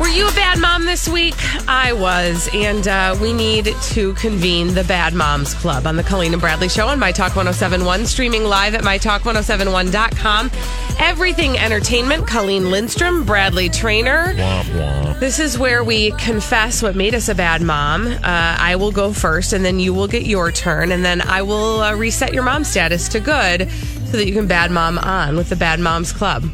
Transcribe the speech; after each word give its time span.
Were 0.00 0.08
you 0.08 0.26
a 0.26 0.32
bad 0.32 0.58
mom 0.58 0.86
this 0.86 1.06
week? 1.06 1.34
I 1.68 1.92
was, 1.92 2.48
and 2.54 2.88
uh, 2.88 3.18
we 3.20 3.34
need 3.34 3.66
to 3.66 4.14
convene 4.14 4.72
the 4.72 4.82
Bad 4.82 5.12
Moms 5.12 5.52
Club 5.52 5.86
on 5.86 5.96
the 5.96 6.02
Colleen 6.02 6.32
and 6.32 6.40
Bradley 6.40 6.70
Show 6.70 6.88
on 6.88 6.98
My 6.98 7.12
Talk 7.12 7.36
1071, 7.36 8.06
streaming 8.06 8.44
live 8.44 8.74
at 8.74 8.80
MyTalk1071.com. 8.80 10.50
Everything 10.98 11.58
Entertainment, 11.58 12.26
Colleen 12.26 12.70
Lindstrom, 12.70 13.24
Bradley 13.24 13.68
Trainer. 13.68 14.32
Womp 14.34 14.64
womp. 14.70 15.20
This 15.20 15.38
is 15.38 15.58
where 15.58 15.84
we 15.84 16.12
confess 16.12 16.82
what 16.82 16.96
made 16.96 17.14
us 17.14 17.28
a 17.28 17.34
bad 17.34 17.60
mom. 17.60 18.06
Uh, 18.06 18.20
I 18.24 18.76
will 18.76 18.92
go 18.92 19.12
first, 19.12 19.52
and 19.52 19.62
then 19.62 19.78
you 19.78 19.92
will 19.92 20.08
get 20.08 20.24
your 20.24 20.50
turn, 20.50 20.92
and 20.92 21.04
then 21.04 21.20
I 21.20 21.42
will 21.42 21.82
uh, 21.82 21.94
reset 21.94 22.32
your 22.32 22.42
mom 22.42 22.64
status 22.64 23.06
to 23.10 23.20
good 23.20 23.70
so 24.06 24.16
that 24.16 24.26
you 24.26 24.32
can 24.32 24.46
bad 24.46 24.70
mom 24.70 24.96
on 24.98 25.36
with 25.36 25.50
the 25.50 25.56
Bad 25.56 25.78
Moms 25.78 26.10
Club. 26.10 26.44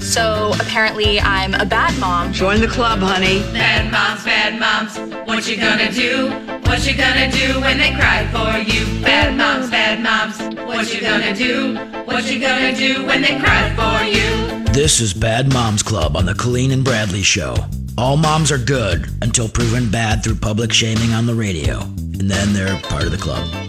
So 0.00 0.52
apparently, 0.60 1.20
I'm 1.20 1.54
a 1.54 1.66
bad 1.66 1.98
mom. 1.98 2.32
Join 2.32 2.60
the 2.60 2.68
club, 2.68 3.00
honey. 3.00 3.40
Bad 3.52 3.90
moms, 3.92 4.24
bad 4.24 4.58
moms, 4.58 4.98
what 5.26 5.48
you 5.48 5.56
gonna 5.56 5.92
do? 5.92 6.30
What 6.68 6.86
you 6.86 6.96
gonna 6.96 7.30
do 7.30 7.60
when 7.60 7.78
they 7.78 7.92
cry 7.92 8.26
for 8.32 8.58
you? 8.58 9.02
Bad 9.02 9.36
moms, 9.36 9.70
bad 9.70 10.02
moms, 10.02 10.38
what 10.66 10.92
you 10.94 11.00
gonna 11.00 11.34
do? 11.34 11.76
What 12.04 12.30
you 12.30 12.40
gonna 12.40 12.74
do 12.74 13.04
when 13.06 13.22
they 13.22 13.38
cry 13.38 13.68
for 13.74 14.04
you? 14.04 14.64
This 14.72 15.00
is 15.00 15.12
Bad 15.12 15.52
Moms 15.52 15.82
Club 15.82 16.16
on 16.16 16.24
the 16.24 16.34
Colleen 16.34 16.70
and 16.70 16.84
Bradley 16.84 17.22
Show. 17.22 17.56
All 17.98 18.16
moms 18.16 18.52
are 18.52 18.58
good 18.58 19.08
until 19.22 19.48
proven 19.48 19.90
bad 19.90 20.22
through 20.22 20.36
public 20.36 20.72
shaming 20.72 21.12
on 21.12 21.26
the 21.26 21.34
radio. 21.34 21.80
And 21.80 22.30
then 22.30 22.52
they're 22.52 22.78
part 22.82 23.04
of 23.04 23.10
the 23.10 23.16
club. 23.18 23.67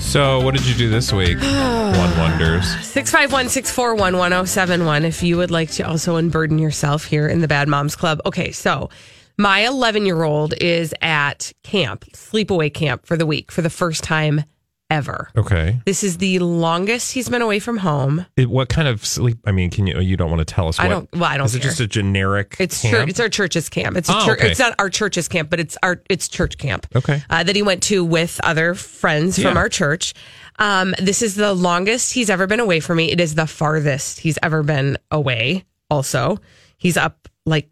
So, 0.00 0.40
what 0.40 0.56
did 0.56 0.66
you 0.66 0.74
do 0.74 0.90
this 0.90 1.12
week? 1.12 1.38
One 1.40 2.18
wonders. 2.18 2.66
651 2.84 3.48
641 3.48 4.16
1071 4.16 5.04
if 5.04 5.22
you 5.22 5.36
would 5.36 5.50
like 5.50 5.70
to 5.72 5.84
also 5.84 6.16
unburden 6.16 6.58
yourself 6.58 7.04
here 7.04 7.28
in 7.28 7.40
the 7.40 7.48
Bad 7.48 7.68
Moms 7.68 7.94
Club. 7.94 8.20
Okay, 8.26 8.50
so 8.50 8.90
my 9.38 9.60
11 9.60 10.06
year 10.06 10.22
old 10.22 10.54
is 10.60 10.94
at 11.00 11.52
camp, 11.62 12.04
sleepaway 12.12 12.72
camp 12.72 13.06
for 13.06 13.16
the 13.16 13.26
week 13.26 13.52
for 13.52 13.62
the 13.62 13.70
first 13.70 14.02
time 14.02 14.44
ever. 14.90 15.30
Okay. 15.36 15.80
This 15.86 16.02
is 16.04 16.18
the 16.18 16.40
longest 16.40 17.12
he's 17.12 17.28
been 17.28 17.42
away 17.42 17.58
from 17.60 17.78
home. 17.78 18.26
It, 18.36 18.50
what 18.50 18.68
kind 18.68 18.88
of 18.88 19.06
sleep? 19.06 19.38
I 19.46 19.52
mean, 19.52 19.70
can 19.70 19.86
you? 19.86 20.00
You 20.00 20.16
don't 20.16 20.30
want 20.30 20.40
to 20.40 20.44
tell 20.54 20.68
us. 20.68 20.78
I 20.78 20.84
what, 20.84 20.90
don't- 20.90 21.12
well, 21.12 21.24
I 21.30 21.36
don't 21.36 21.46
Is 21.46 21.54
it 21.54 21.62
just 21.62 21.80
a 21.80 21.86
generic? 21.86 22.56
It's 22.58 22.82
camp? 22.82 22.94
church, 22.96 23.08
it's 23.10 23.20
our 23.20 23.28
church's 23.28 23.68
camp. 23.68 23.96
It's 23.96 24.08
a 24.08 24.16
Oh, 24.16 24.26
church. 24.26 24.38
okay. 24.40 24.50
It's 24.50 24.60
not 24.60 24.74
our 24.78 24.90
church's 24.90 25.28
camp, 25.28 25.48
but 25.50 25.60
it's 25.60 25.78
our 25.82 26.02
it's 26.10 26.28
church 26.28 26.58
camp. 26.58 26.86
Okay. 26.94 27.22
uh, 27.30 27.42
that 27.44 27.54
he 27.56 27.62
went 27.62 27.82
to 27.84 28.04
with 28.04 28.40
other 28.42 28.74
friends 28.74 29.40
from 29.40 29.56
our 29.56 29.68
church. 29.68 30.12
Um, 30.58 30.94
this 30.98 31.22
is 31.22 31.36
the 31.36 31.54
longest 31.54 32.12
he's 32.12 32.28
ever 32.28 32.46
been 32.46 32.60
away 32.60 32.80
from 32.80 32.98
me. 32.98 33.10
It 33.10 33.20
is 33.20 33.34
the 33.34 33.46
farthest 33.46 34.18
he's 34.20 34.38
ever 34.42 34.62
been 34.62 34.98
away. 35.10 35.64
Also, 35.90 36.38
he's 36.76 36.96
up 36.96 37.28
like 37.46 37.70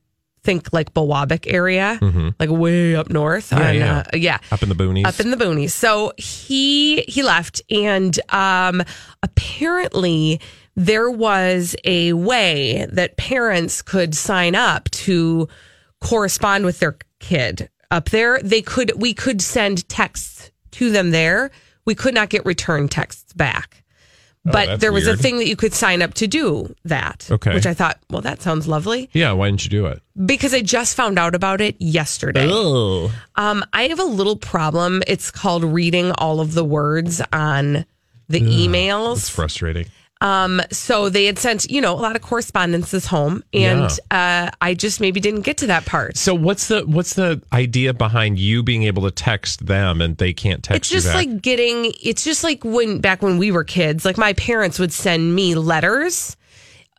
think 0.49 0.73
like 0.73 0.95
Bulwabic 0.95 1.45
area, 1.47 1.99
like 2.41 2.49
way 2.49 2.97
up 2.97 3.11
north. 3.11 3.51
Mm-hmm. 3.51 3.63
Yeah, 3.63 3.69
on, 3.69 3.77
yeah. 3.77 3.99
Uh, 3.99 4.17
yeah, 4.17 4.39
up 4.51 4.63
in 4.63 4.71
the 4.71 4.75
boonies. 4.75 5.05
up 5.05 5.21
in 5.21 5.31
the 5.31 5.37
boonies. 5.37 5.73
So 5.73 6.13
he 6.17 7.03
he 7.03 7.23
left, 7.23 7.61
and 7.71 8.19
um, 8.31 8.83
apparently 9.23 10.41
there 10.75 11.11
was 11.11 11.77
a 11.85 12.15
way 12.15 12.87
that 12.91 13.19
parents 13.19 13.83
could 13.83 14.15
sign 14.15 14.55
up 14.55 14.91
to 14.91 15.49
correspond 16.01 16.65
with 16.65 16.79
their 16.79 16.97
kid 17.21 17.69
up 17.91 18.09
there. 18.09 18.41
They 18.43 18.63
could 18.63 18.93
we 18.97 19.13
could 19.13 19.43
send 19.43 19.87
texts 19.91 20.51
to 20.73 20.91
them 20.91 21.11
there. 21.11 21.51
We 21.85 21.95
could 21.95 22.15
not 22.15 22.31
get 22.31 22.47
return 22.47 22.89
texts 22.89 23.35
back. 23.35 23.85
But 24.53 24.69
Oh, 24.69 24.77
there 24.77 24.93
was 24.93 25.05
weird. 25.07 25.19
a 25.19 25.23
thing 25.23 25.39
that 25.39 25.47
you 25.49 25.57
could 25.57 25.73
sign 25.75 26.03
up 26.03 26.15
to 26.15 26.27
do 26.27 26.75
that. 26.85 27.29
Okay. 27.31 27.55
Which 27.55 27.67
I 27.67 27.75
thought, 27.75 27.99
well, 28.11 28.23
that 28.23 28.43
sounds 28.43 28.67
lovely 28.69 29.11
yeah. 29.13 29.33
Why 29.33 29.49
didn't 29.49 29.65
you 29.65 29.71
do 29.71 29.87
it? 29.87 30.03
because 30.27 30.53
I 30.53 30.63
just 30.63 30.97
found 30.97 31.19
out 31.19 31.35
about 31.35 31.61
it 31.61 31.77
yesterday. 31.81 32.47
Oh. 32.51 33.13
Um, 33.37 33.65
I 33.73 33.85
have 33.85 34.01
a 34.01 34.05
little 34.05 34.37
problem. 34.37 35.03
It's 35.07 35.31
called 35.31 35.63
reading 35.65 36.11
all 36.13 36.41
of 36.41 36.55
the 36.55 36.65
words 36.65 37.23
on 37.33 37.87
the 38.29 38.41
emails. 38.41 39.17
It's 39.19 39.29
frustrating. 39.29 39.87
Um, 40.21 40.61
so 40.71 41.09
they 41.09 41.27
had 41.27 41.39
sent, 41.39 41.71
you 41.71 41.81
know, 41.81 41.93
a 41.93 42.01
lot 42.01 42.17
of 42.17 42.23
correspondences 42.23 43.07
home, 43.07 43.45
and 43.53 43.91
uh, 44.11 44.51
I 44.61 44.75
just 44.75 45.01
maybe 45.01 45.21
didn't 45.21 45.43
get 45.43 45.59
to 45.59 45.69
that 45.69 45.87
part. 45.87 46.17
So 46.17 46.35
what's 46.35 46.69
the 46.69 46.83
what's 46.83 47.15
the 47.15 47.41
idea 47.53 47.95
behind 47.95 48.39
you 48.39 48.63
being 48.63 48.83
able 48.85 49.03
to 49.03 49.11
text 49.11 49.67
them 49.67 50.01
and 50.01 50.17
they 50.17 50.33
can't 50.33 50.63
text 50.63 50.91
you? 50.91 50.97
It's 50.97 51.05
just 51.05 51.15
like 51.15 51.41
getting. 51.41 51.93
It's 52.03 52.25
just 52.25 52.43
like 52.43 52.65
when 52.65 53.01
back 53.01 53.23
when 53.23 53.39
we 53.39 53.53
were 53.53 53.65
kids. 53.65 54.05
Like 54.05 54.19
my 54.19 54.33
parents 54.33 54.79
would 54.79 54.93
send 54.93 55.35
me 55.35 55.55
letters. 55.55 56.37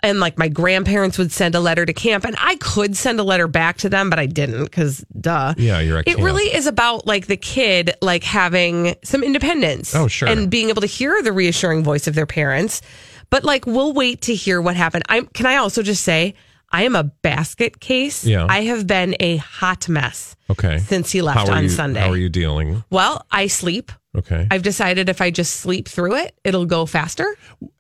And 0.02 0.22
like 0.22 0.38
my 0.38 0.48
grandparents 0.48 1.18
would 1.18 1.32
send 1.32 1.56
a 1.56 1.60
letter 1.60 1.86
to 1.86 1.92
camp, 1.92 2.24
and 2.26 2.36
I 2.40 2.56
could 2.56 2.96
send 2.96 3.20
a 3.20 3.24
letter 3.24 3.50
back 3.50 3.78
to 3.80 3.90
them, 3.90 4.10
but 4.10 4.18
I 4.18 4.28
didn't 4.28 4.64
because, 4.64 5.04
duh. 5.20 5.54
Yeah, 5.58 5.82
you're 5.82 5.98
at 5.98 6.08
It 6.08 6.16
camp. 6.16 6.24
really 6.24 6.46
is 6.46 6.68
about 6.68 7.06
like 7.06 7.28
the 7.28 7.36
kid 7.36 7.92
like 8.02 8.24
having 8.24 8.96
some 9.04 9.24
independence. 9.24 9.94
Oh, 9.94 10.08
sure. 10.08 10.30
And 10.30 10.50
being 10.50 10.70
able 10.70 10.82
to 10.82 10.88
hear 10.88 11.22
the 11.22 11.34
reassuring 11.34 11.84
voice 11.84 12.08
of 12.08 12.16
their 12.16 12.26
parents. 12.26 12.82
But 13.30 13.44
like 13.44 13.66
we'll 13.66 13.94
wait 13.94 14.22
to 14.24 14.36
hear 14.36 14.62
what 14.62 14.76
happened. 14.76 15.04
I'm 15.10 15.28
can 15.28 15.46
I 15.46 15.58
also 15.58 15.84
just 15.84 16.04
say 16.04 16.36
I 16.72 16.84
am 16.84 16.96
a 16.96 17.04
basket 17.04 17.80
case. 17.80 18.26
Yeah. 18.26 18.46
I 18.48 18.62
have 18.64 18.88
been 18.88 19.16
a 19.20 19.38
hot 19.38 19.90
mess 19.90 20.36
okay. 20.50 20.78
since 20.80 21.12
he 21.12 21.22
left 21.22 21.50
on 21.50 21.64
you, 21.64 21.70
Sunday. 21.70 22.00
How 22.00 22.12
are 22.12 22.18
you 22.18 22.30
dealing? 22.30 22.84
Well, 22.90 23.26
I 23.32 23.48
sleep. 23.48 23.92
Okay. 24.18 24.48
I've 24.50 24.64
decided 24.64 25.08
if 25.08 25.22
I 25.22 25.30
just 25.30 25.58
sleep 25.58 25.88
through 25.88 26.16
it, 26.16 26.36
it'll 26.44 26.66
go 26.66 26.86
faster. 26.88 27.36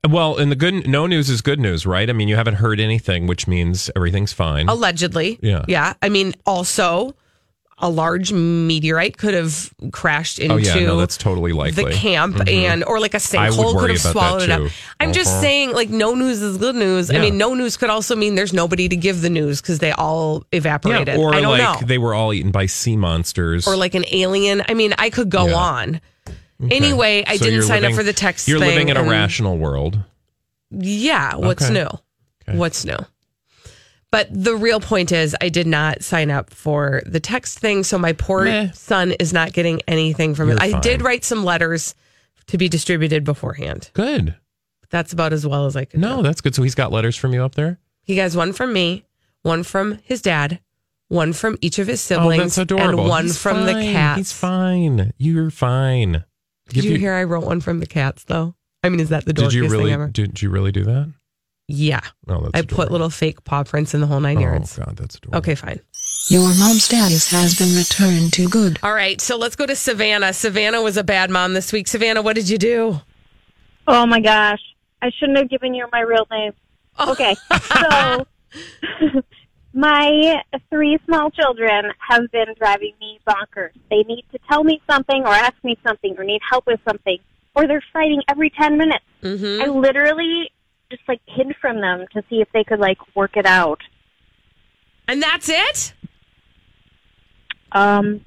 well, 0.07 0.37
and 0.37 0.51
the 0.51 0.55
good 0.55 0.87
no 0.87 1.07
news 1.07 1.29
is 1.29 1.41
good 1.41 1.59
news, 1.59 1.85
right? 1.87 2.07
I 2.09 2.13
mean, 2.13 2.27
you 2.27 2.35
haven't 2.35 2.55
heard 2.55 2.79
anything, 2.79 3.25
which 3.27 3.47
means 3.47 3.89
everything's 3.95 4.31
fine. 4.33 4.69
Allegedly. 4.69 5.39
Yeah. 5.41 5.65
Yeah. 5.67 5.93
I 6.03 6.09
mean, 6.09 6.33
also 6.45 7.15
a 7.81 7.89
large 7.89 8.33
meteorite 8.33 9.17
could 9.17 9.33
have 9.33 9.73
crashed 9.93 10.37
into 10.37 10.53
oh 10.55 10.57
yeah, 10.57 10.75
no, 10.81 10.97
that's 10.97 11.15
totally 11.15 11.53
likely. 11.53 11.85
the 11.85 11.91
camp 11.91 12.35
Mhm. 12.35 12.51
and 12.51 12.83
or 12.83 12.99
like 12.99 13.13
a 13.13 13.17
sinkhole 13.19 13.79
could 13.79 13.89
have 13.89 14.01
swallowed 14.01 14.41
it 14.43 14.49
up. 14.51 14.69
I'm 14.99 15.13
just 15.13 15.29
Uh-huh. 15.31 15.41
saying 15.41 15.71
like 15.71 15.89
no 15.89 16.13
news 16.13 16.41
is 16.41 16.57
good 16.57 16.75
news. 16.75 17.09
I 17.09 17.19
mean 17.19 17.37
no 17.37 17.53
news 17.53 17.77
could 17.77 17.89
also 17.89 18.17
mean 18.17 18.35
there's 18.35 18.51
nobody 18.51 18.89
to 18.89 18.97
give 18.97 19.21
the 19.21 19.29
news 19.29 19.61
because 19.61 19.79
they 19.79 19.93
all 19.93 20.43
evaporated. 20.51 21.07
Yeah, 21.15 21.21
or 21.21 21.31
like 21.31 21.61
know. 21.81 21.87
they 21.87 21.97
were 21.97 22.13
all 22.13 22.33
eaten 22.33 22.51
by 22.51 22.65
sea 22.65 22.97
monsters. 22.97 23.65
or 23.65 23.77
like 23.77 23.95
an 23.95 24.03
alien. 24.11 24.61
I 24.67 24.73
mean 24.73 24.93
I 24.97 25.09
could 25.09 25.29
go 25.29 25.47
Yeah. 25.47 25.55
on. 25.55 26.01
Okay. 26.63 26.75
Anyway, 26.75 27.23
I 27.25 27.37
So 27.37 27.45
didn't 27.45 27.63
sign 27.63 27.81
living- 27.81 27.95
up 27.95 27.97
for 27.97 28.03
the 28.03 28.13
text 28.13 28.47
You're 28.47 28.59
living 28.59 28.89
in 28.89 28.97
a 28.97 29.01
mm-hmm. 29.01 29.09
rational 29.09 29.57
world. 29.57 29.99
Yeah, 30.71 31.35
what's 31.35 31.63
Okay. 31.65 31.73
new? 31.73 31.87
Okay. 32.47 32.57
What's 32.57 32.85
new? 32.85 32.97
But 34.11 34.27
the 34.31 34.55
real 34.55 34.79
point 34.79 35.11
is, 35.11 35.35
I 35.39 35.49
did 35.49 35.67
not 35.67 36.03
sign 36.03 36.31
up 36.31 36.49
for 36.49 37.01
the 37.05 37.19
text 37.19 37.59
thing, 37.59 37.83
so 37.83 37.97
my 37.99 38.13
poor 38.13 38.43
Meh. 38.45 38.71
son 38.73 39.11
is 39.13 39.31
not 39.33 39.53
getting 39.53 39.81
anything 39.87 40.33
from 40.33 40.49
it. 40.49 40.53
You're 40.53 40.61
I 40.63 40.71
fine. 40.71 40.81
did 40.81 41.01
write 41.03 41.23
some 41.23 41.43
letters 41.45 41.93
to 42.47 42.57
be 42.57 42.67
distributed 42.67 43.23
beforehand. 43.23 43.91
Good. 43.93 44.35
That's 44.89 45.13
about 45.13 45.31
as 45.31 45.45
well 45.45 45.67
as 45.67 45.75
I 45.75 45.85
could. 45.85 45.99
No, 45.99 46.17
do. 46.17 46.23
that's 46.23 46.41
good. 46.41 46.55
So 46.55 46.63
he's 46.63 46.73
got 46.73 46.91
letters 46.91 47.15
from 47.15 47.33
you 47.33 47.43
up 47.43 47.53
there. 47.55 47.77
he 48.01 48.17
has 48.17 48.35
one 48.35 48.51
from 48.53 48.73
me, 48.73 49.05
one 49.43 49.61
from 49.61 49.99
his 50.03 50.19
dad, 50.23 50.59
one 51.09 51.31
from 51.31 51.57
each 51.61 51.77
of 51.77 51.85
his 51.85 52.01
siblings, 52.01 52.39
oh, 52.39 52.43
that's 52.45 52.57
adorable. 52.57 53.01
and 53.01 53.09
one 53.09 53.25
He's 53.25 53.37
from 53.37 53.67
the 53.67 53.73
cat. 53.73 54.17
He's 54.17 54.31
fine. 54.33 55.13
You're 55.19 55.51
fine. 55.51 56.23
Did 56.69 56.83
you 56.83 56.97
hear 56.97 57.13
I 57.13 57.23
wrote 57.23 57.45
one 57.45 57.61
from 57.61 57.79
the 57.79 57.85
cats 57.87 58.23
though? 58.23 58.55
I 58.83 58.89
mean, 58.89 58.99
is 58.99 59.09
that 59.09 59.25
the 59.25 59.33
dorkiest 59.33 59.49
Did 59.49 59.53
you 59.53 59.67
really? 59.69 59.83
thing 59.85 59.93
ever? 59.93 60.07
Did 60.07 60.41
you 60.41 60.49
really 60.49 60.71
do 60.71 60.83
that? 60.85 61.13
Yeah. 61.67 62.01
Oh, 62.27 62.41
that's 62.41 62.51
I 62.55 62.61
put 62.65 62.91
little 62.91 63.09
fake 63.09 63.43
paw 63.43 63.63
prints 63.63 63.93
in 63.93 64.01
the 64.01 64.07
whole 64.07 64.19
nine 64.19 64.37
Oh 64.37 64.41
yards. 64.41 64.77
God, 64.77 64.95
that's 64.97 65.15
adorable. 65.15 65.37
Okay, 65.39 65.55
fine. 65.55 65.79
Your 66.29 66.41
mom's 66.41 66.83
status 66.83 67.29
has 67.31 67.55
been 67.57 67.75
returned 67.75 68.33
to 68.33 68.47
good. 68.49 68.79
All 68.83 68.93
right, 68.93 69.19
so 69.21 69.37
let's 69.37 69.55
go 69.55 69.65
to 69.65 69.75
Savannah. 69.75 70.33
Savannah 70.33 70.81
was 70.81 70.97
a 70.97 71.03
bad 71.03 71.29
mom 71.29 71.53
this 71.53 71.71
week. 71.71 71.87
Savannah, 71.87 72.21
what 72.21 72.35
did 72.35 72.49
you 72.49 72.57
do? 72.57 73.01
Oh 73.87 74.05
my 74.05 74.19
gosh. 74.19 74.61
I 75.01 75.11
shouldn't 75.11 75.37
have 75.37 75.49
given 75.49 75.73
you 75.73 75.87
my 75.91 76.01
real 76.01 76.27
name. 76.31 76.53
Oh. 76.97 77.11
Okay. 77.11 77.35
so 77.79 78.25
my 79.73 80.41
three 80.69 80.97
small 81.05 81.29
children 81.31 81.91
have 82.09 82.29
been 82.31 82.53
driving 82.57 82.93
me 82.99 83.19
bonkers. 83.27 83.71
They 83.89 84.03
need 84.03 84.25
to 84.31 84.39
tell 84.49 84.63
me 84.63 84.81
something 84.89 85.21
or 85.21 85.29
ask 85.29 85.55
me 85.63 85.77
something 85.85 86.15
or 86.17 86.23
need 86.23 86.41
help 86.49 86.65
with 86.65 86.79
something 86.87 87.19
or 87.55 87.67
they're 87.67 87.83
fighting 87.93 88.21
every 88.27 88.49
10 88.49 88.77
minutes. 88.77 89.05
Mm-hmm. 89.21 89.61
I 89.61 89.65
literally 89.67 90.51
just 90.89 91.03
like 91.07 91.21
hid 91.27 91.55
from 91.61 91.81
them 91.81 92.05
to 92.13 92.23
see 92.29 92.41
if 92.41 92.47
they 92.53 92.63
could 92.63 92.79
like 92.79 92.97
work 93.15 93.37
it 93.37 93.45
out. 93.45 93.81
And 95.07 95.21
that's 95.21 95.49
it? 95.49 95.93
Um 97.71 98.25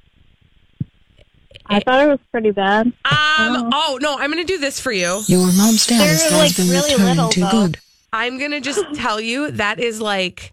I 1.65 1.79
thought 1.79 2.03
it 2.03 2.09
was 2.09 2.19
pretty 2.29 2.51
bad. 2.51 2.87
Um, 2.87 3.69
oh, 3.73 3.97
no, 4.01 4.17
I'm 4.17 4.31
going 4.31 4.45
to 4.45 4.53
do 4.53 4.59
this 4.59 4.81
for 4.81 4.91
you. 4.91 5.21
Your 5.27 5.45
mom's 5.53 5.83
status 5.83 6.23
They're, 6.23 6.31
has 6.31 6.49
like, 6.49 6.57
been 6.57 6.67
really 6.67 6.91
returned 6.91 7.17
little, 7.17 7.29
to 7.29 7.39
though. 7.39 7.49
good. 7.51 7.79
I'm 8.11 8.37
going 8.37 8.51
to 8.51 8.59
just 8.59 8.83
tell 8.95 9.19
you 9.21 9.49
that 9.51 9.79
is 9.79 10.01
like, 10.01 10.52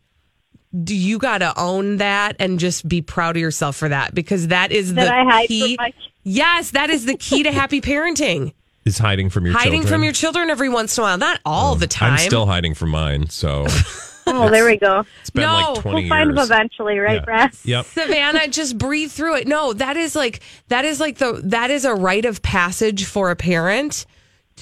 do 0.85 0.95
you 0.95 1.19
got 1.19 1.39
to 1.39 1.53
own 1.59 1.97
that 1.97 2.37
and 2.39 2.59
just 2.61 2.89
be 2.89 3.03
proud 3.03 3.37
of 3.37 3.41
yourself 3.41 3.77
for 3.77 3.89
that 3.89 4.15
because 4.15 4.49
that 4.49 4.71
is 4.71 4.95
That 4.95 5.07
the 5.07 5.13
I 5.15 5.25
hide 5.25 5.49
key. 5.49 5.77
from 5.77 5.85
my 5.85 5.93
Yes, 6.23 6.73
that 6.73 6.91
is 6.91 7.07
the 7.07 7.17
key 7.17 7.43
to 7.45 7.51
happy 7.53 7.81
parenting. 7.81 8.53
Is 8.85 8.99
hiding 8.99 9.31
from 9.31 9.45
your 9.47 9.55
Hiding 9.55 9.81
children. 9.83 9.93
from 9.93 10.05
your 10.05 10.13
children 10.13 10.51
every 10.51 10.69
once 10.69 10.97
in 10.97 11.03
a 11.03 11.07
while, 11.07 11.19
not 11.19 11.41
all 11.45 11.73
oh, 11.73 11.77
the 11.77 11.87
time. 11.87 12.13
I'm 12.13 12.19
still 12.19 12.47
hiding 12.47 12.75
from 12.75 12.91
mine, 12.91 13.29
so 13.29 13.67
Oh, 14.27 14.49
there 14.49 14.65
we 14.65 14.77
go. 14.77 15.05
it's 15.21 15.31
been 15.31 15.43
No, 15.43 15.73
like 15.73 15.83
20 15.83 16.01
We'll 16.03 16.09
find 16.09 16.31
them 16.31 16.39
eventually, 16.39 16.99
right, 16.99 17.17
Yeah. 17.17 17.25
Brad? 17.25 17.51
Yep. 17.65 17.87
Savannah, 17.87 18.49
just 18.49 18.79
breathe 18.79 19.11
through 19.11 19.37
it. 19.37 19.49
No, 19.49 19.73
that 19.73 19.97
is 19.97 20.15
like 20.15 20.41
that 20.69 20.85
is 20.85 21.01
like 21.01 21.19
the 21.19 21.41
that 21.45 21.71
is 21.71 21.85
a 21.85 21.95
rite 21.95 22.25
of 22.25 22.43
passage 22.43 23.05
for 23.07 23.31
a 23.31 23.37
parent 23.37 24.07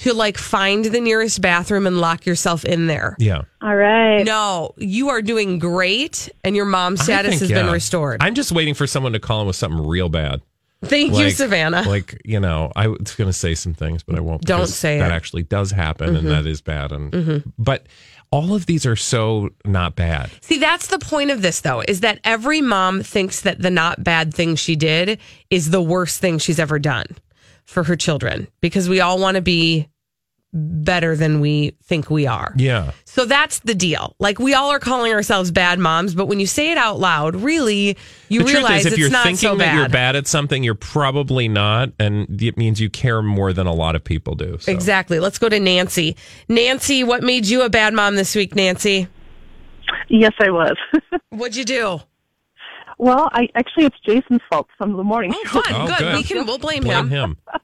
to 0.01 0.13
like 0.13 0.37
find 0.37 0.85
the 0.85 1.01
nearest 1.01 1.41
bathroom 1.41 1.85
and 1.85 1.99
lock 1.99 2.25
yourself 2.25 2.63
in 2.65 2.87
there. 2.87 3.15
Yeah. 3.19 3.43
All 3.61 3.75
right. 3.75 4.23
No, 4.23 4.73
you 4.77 5.09
are 5.09 5.21
doing 5.21 5.59
great, 5.59 6.29
and 6.43 6.55
your 6.55 6.65
mom's 6.65 7.01
status 7.01 7.39
think, 7.39 7.51
has 7.51 7.51
been 7.51 7.71
restored. 7.71 8.21
I'm 8.21 8.35
just 8.35 8.51
waiting 8.51 8.73
for 8.73 8.87
someone 8.87 9.13
to 9.13 9.19
call 9.19 9.41
in 9.41 9.47
with 9.47 9.55
something 9.55 9.85
real 9.85 10.09
bad. 10.09 10.41
Thank 10.81 11.17
you, 11.17 11.29
Savannah. 11.29 11.83
Like, 11.85 12.21
you 12.23 12.39
know, 12.39 12.71
I 12.73 12.87
was 12.87 13.15
going 13.15 13.27
to 13.29 13.33
say 13.33 13.53
some 13.53 13.73
things, 13.73 14.01
but 14.01 14.15
I 14.15 14.21
won't. 14.21 14.43
Don't 14.43 14.67
say 14.67 14.97
that 14.97 15.03
it. 15.03 15.07
Mm-hmm. 15.07 15.15
actually 15.15 15.43
does 15.43 15.71
happen, 15.71 16.15
and 16.15 16.27
that 16.29 16.45
is 16.45 16.61
bad. 16.61 16.93
And 16.93 17.51
but 17.57 17.85
all 18.31 18.53
of 18.53 18.65
these 18.65 18.85
are 18.85 18.95
so 18.95 19.49
not 19.65 19.95
bad. 19.95 20.29
See, 20.39 20.57
that's 20.57 20.87
the 20.87 20.99
point 20.99 21.31
of 21.31 21.41
this, 21.41 21.59
though, 21.59 21.81
is 21.85 21.99
that 21.99 22.19
every 22.23 22.61
mom 22.61 23.03
thinks 23.03 23.41
that 23.41 23.61
the 23.61 23.69
not 23.69 24.05
bad 24.05 24.33
thing 24.33 24.55
she 24.55 24.77
did 24.77 25.19
is 25.49 25.71
the 25.71 25.81
worst 25.81 26.21
thing 26.21 26.37
she's 26.37 26.59
ever 26.59 26.79
done 26.79 27.07
for 27.69 27.83
her 27.83 27.95
children 27.95 28.47
because 28.61 28.89
we 28.89 28.99
all 28.99 29.19
want 29.19 29.35
to 29.35 29.41
be 29.41 29.87
better 30.51 31.15
than 31.15 31.39
we 31.39 31.75
think 31.83 32.09
we 32.09 32.25
are. 32.25 32.51
Yeah. 32.57 32.91
So 33.05 33.25
that's 33.25 33.59
the 33.59 33.75
deal. 33.75 34.15
Like 34.17 34.39
we 34.39 34.55
all 34.55 34.71
are 34.71 34.79
calling 34.79 35.13
ourselves 35.13 35.51
bad 35.51 35.77
moms, 35.77 36.15
but 36.15 36.25
when 36.25 36.39
you 36.39 36.47
say 36.47 36.71
it 36.71 36.77
out 36.77 36.99
loud, 36.99 37.35
really, 37.35 37.95
you 38.27 38.39
the 38.39 38.45
realize 38.45 38.63
truth 38.63 38.79
is, 38.79 38.85
if 38.85 38.91
it's 38.93 38.99
you're 38.99 39.09
not 39.11 39.23
thinking 39.23 39.49
so 39.49 39.55
that 39.57 39.65
bad. 39.65 39.75
you're 39.75 39.89
bad 39.89 40.15
at 40.15 40.25
something, 40.25 40.63
you're 40.63 40.73
probably 40.73 41.47
not, 41.47 41.91
and 41.99 42.41
it 42.41 42.57
means 42.57 42.81
you 42.81 42.89
care 42.89 43.21
more 43.21 43.53
than 43.53 43.67
a 43.67 43.73
lot 43.73 43.95
of 43.95 44.03
people 44.03 44.33
do. 44.33 44.57
So. 44.59 44.71
Exactly. 44.71 45.19
Let's 45.19 45.37
go 45.37 45.47
to 45.47 45.59
Nancy. 45.59 46.15
Nancy, 46.47 47.03
what 47.03 47.21
made 47.21 47.45
you 47.45 47.61
a 47.61 47.69
bad 47.69 47.93
mom 47.93 48.15
this 48.15 48.33
week, 48.35 48.55
Nancy? 48.55 49.07
Yes, 50.07 50.33
I 50.39 50.49
was. 50.49 50.75
What'd 51.29 51.55
you 51.55 51.65
do? 51.65 52.01
Well, 52.99 53.29
I 53.33 53.49
actually 53.55 53.85
it's 53.85 53.99
Jason's 54.05 54.41
fault 54.51 54.67
from 54.77 54.95
the 54.95 55.03
morning. 55.03 55.33
Oh, 55.35 55.43
show. 55.45 55.61
fun. 55.61 55.73
Oh, 55.73 55.87
good. 55.87 55.97
good. 55.97 56.15
We 56.17 56.23
can. 56.23 56.45
We'll 56.45 56.59
blame, 56.59 56.83
Blame 56.83 57.09
him. 57.09 57.29
him. 57.31 57.37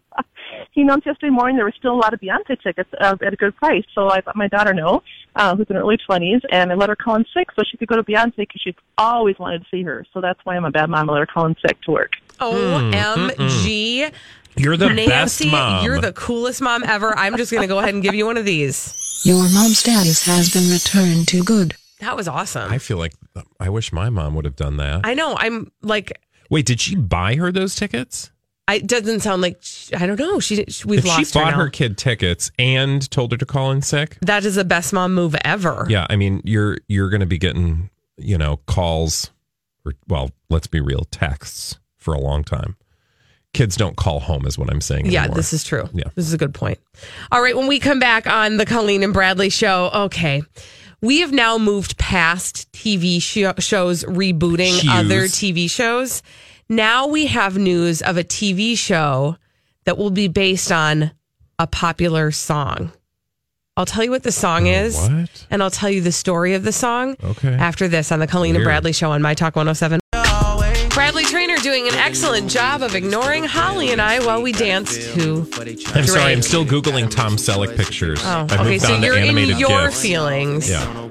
He 0.71 0.81
announced 0.81 1.05
yesterday 1.05 1.29
morning 1.29 1.55
there 1.55 1.63
were 1.63 1.73
still 1.77 1.93
a 1.93 1.95
lot 1.95 2.13
of 2.13 2.19
Beyonce 2.19 2.61
tickets 2.61 2.89
uh, 2.99 3.15
at 3.25 3.31
a 3.33 3.37
good 3.37 3.55
price. 3.55 3.83
So 3.93 4.07
I 4.09 4.21
let 4.25 4.35
my 4.35 4.49
daughter 4.49 4.73
know, 4.73 5.03
uh, 5.35 5.55
who's 5.55 5.67
in 5.69 5.75
her 5.77 5.81
early 5.81 5.97
twenties, 6.05 6.41
and 6.51 6.69
I 6.69 6.75
let 6.75 6.89
her 6.89 6.97
call 6.97 7.15
in 7.15 7.25
sick 7.33 7.47
so 7.55 7.63
she 7.69 7.77
could 7.77 7.87
go 7.87 7.95
to 7.95 8.03
Beyonce 8.03 8.35
because 8.35 8.59
she's 8.61 8.75
always 8.97 9.39
wanted 9.39 9.59
to 9.59 9.65
see 9.71 9.83
her. 9.83 10.05
So 10.13 10.19
that's 10.19 10.39
why 10.43 10.57
I'm 10.57 10.65
a 10.65 10.71
bad 10.71 10.89
mom. 10.89 11.09
I 11.09 11.13
let 11.13 11.19
her 11.19 11.25
call 11.25 11.45
in 11.45 11.55
sick 11.65 11.81
to 11.83 11.91
work. 11.91 12.11
OMG. 12.39 14.11
You're 14.57 14.77
the 14.77 14.87
Nancy, 14.89 15.09
best 15.09 15.45
mom. 15.47 15.83
you're 15.85 15.99
the 15.99 16.13
coolest 16.13 16.61
mom 16.61 16.83
ever. 16.83 17.17
I'm 17.17 17.35
just 17.37 17.51
going 17.51 17.61
to 17.63 17.67
go 17.67 17.79
ahead 17.79 17.93
and 17.93 18.01
give 18.03 18.15
you 18.15 18.25
one 18.25 18.37
of 18.37 18.45
these. 18.45 19.21
Your 19.25 19.43
mom's 19.49 19.79
status 19.79 20.25
has 20.25 20.49
been 20.49 20.69
returned 20.71 21.27
to 21.29 21.43
good. 21.43 21.75
That 21.99 22.15
was 22.15 22.27
awesome. 22.27 22.71
I 22.71 22.77
feel 22.77 22.97
like 22.97 23.13
I 23.59 23.69
wish 23.69 23.91
my 23.93 24.09
mom 24.09 24.35
would 24.35 24.45
have 24.45 24.55
done 24.55 24.77
that. 24.77 25.01
I 25.03 25.13
know. 25.13 25.35
I'm 25.37 25.71
like, 25.81 26.19
Wait, 26.49 26.65
did 26.65 26.79
she 26.79 26.95
buy 26.95 27.35
her 27.35 27.51
those 27.51 27.75
tickets? 27.75 28.31
I, 28.67 28.75
it 28.75 28.87
doesn't 28.87 29.19
sound 29.21 29.41
like, 29.41 29.61
I 29.95 30.05
don't 30.07 30.19
know. 30.19 30.39
She, 30.39 30.65
we've 30.85 30.99
if 30.99 31.05
she 31.05 31.09
lost 31.09 31.33
her, 31.35 31.39
bought 31.41 31.51
now. 31.51 31.57
her 31.57 31.69
kid 31.69 31.97
tickets 31.97 32.51
and 32.57 33.09
told 33.11 33.31
her 33.31 33.37
to 33.37 33.45
call 33.45 33.71
in 33.71 33.81
sick, 33.83 34.17
That 34.21 34.43
is 34.43 34.55
the 34.55 34.65
best 34.65 34.91
mom 34.91 35.13
move 35.13 35.35
ever. 35.45 35.85
yeah, 35.89 36.07
I 36.09 36.15
mean, 36.15 36.41
you're 36.43 36.77
you're 36.87 37.09
going 37.09 37.19
to 37.21 37.27
be 37.27 37.37
getting 37.37 37.89
you 38.17 38.37
know 38.37 38.57
calls, 38.67 39.31
or 39.85 39.93
well, 40.07 40.31
let's 40.49 40.67
be 40.67 40.81
real, 40.81 41.05
texts 41.11 41.77
for 41.97 42.13
a 42.13 42.19
long 42.19 42.43
time. 42.43 42.75
Kids 43.53 43.77
don't 43.77 43.95
call 43.95 44.19
home, 44.19 44.45
is 44.45 44.57
what 44.57 44.69
I'm 44.71 44.81
saying. 44.81 45.05
Yeah, 45.05 45.27
this 45.27 45.53
is 45.53 45.63
true. 45.63 45.87
Yeah. 45.93 46.09
This 46.15 46.25
is 46.27 46.33
a 46.33 46.37
good 46.37 46.53
point. 46.53 46.79
All 47.31 47.41
right, 47.41 47.55
when 47.55 47.67
we 47.67 47.79
come 47.79 47.99
back 47.99 48.27
on 48.27 48.57
the 48.57 48.65
Colleen 48.65 49.01
and 49.03 49.13
Bradley 49.13 49.49
show, 49.49 49.89
okay. 49.93 50.41
We 51.05 51.19
have 51.21 51.31
now 51.31 51.57
moved 51.59 51.97
past 51.99 52.71
TV 52.71 53.21
sho- 53.21 53.53
shows 53.59 54.03
rebooting 54.05 54.79
Hues. 54.81 54.89
other 54.91 55.21
TV 55.25 55.69
shows. 55.69 56.23
Now 56.67 57.05
we 57.07 57.27
have 57.27 57.57
news 57.57 58.01
of 58.01 58.17
a 58.17 58.23
TV 58.23 58.75
show 58.75 59.37
that 59.83 59.99
will 59.99 60.09
be 60.09 60.27
based 60.27 60.71
on 60.71 61.11
a 61.59 61.67
popular 61.67 62.31
song. 62.31 62.91
I'll 63.77 63.85
tell 63.85 64.03
you 64.03 64.09
what 64.09 64.23
the 64.23 64.31
song 64.31 64.65
is, 64.67 64.95
what? 64.97 65.45
and 65.51 65.61
I'll 65.61 65.69
tell 65.69 65.89
you 65.91 66.01
the 66.01 66.11
story 66.11 66.53
of 66.55 66.63
the 66.63 66.71
song 66.71 67.15
Okay. 67.23 67.53
after 67.53 67.87
this 67.87 68.11
on 68.11 68.19
the 68.19 68.25
Colleen 68.27 68.55
and 68.55 68.63
Bradley 68.63 68.93
show 68.93 69.11
on 69.11 69.21
My 69.21 69.33
Talk 69.35 69.55
107. 69.55 69.99
Bradley 71.45 71.61
Trainer 71.61 71.77
doing 71.77 71.87
an 71.93 71.99
excellent 71.99 72.49
job 72.49 72.81
of 72.81 72.95
ignoring 72.95 73.43
Holly 73.43 73.91
and 73.91 74.01
I 74.01 74.23
while 74.25 74.41
we 74.41 74.51
dance 74.51 74.95
to. 75.13 75.47
I'm 75.93 76.05
sorry, 76.07 76.31
I'm 76.33 76.41
still 76.41 76.65
googling 76.65 77.09
Tom 77.09 77.35
Selleck 77.37 77.75
pictures. 77.75 78.19
Oh, 78.23 78.47
I 78.49 78.55
okay. 78.55 78.63
moved 78.63 78.81
So 78.83 78.93
on 78.95 79.01
to 79.01 79.05
you're 79.05 79.17
in 79.17 79.37
your 79.59 79.87
GIFs. 79.87 80.01
feelings, 80.01 80.69
Yeah. 80.69 81.07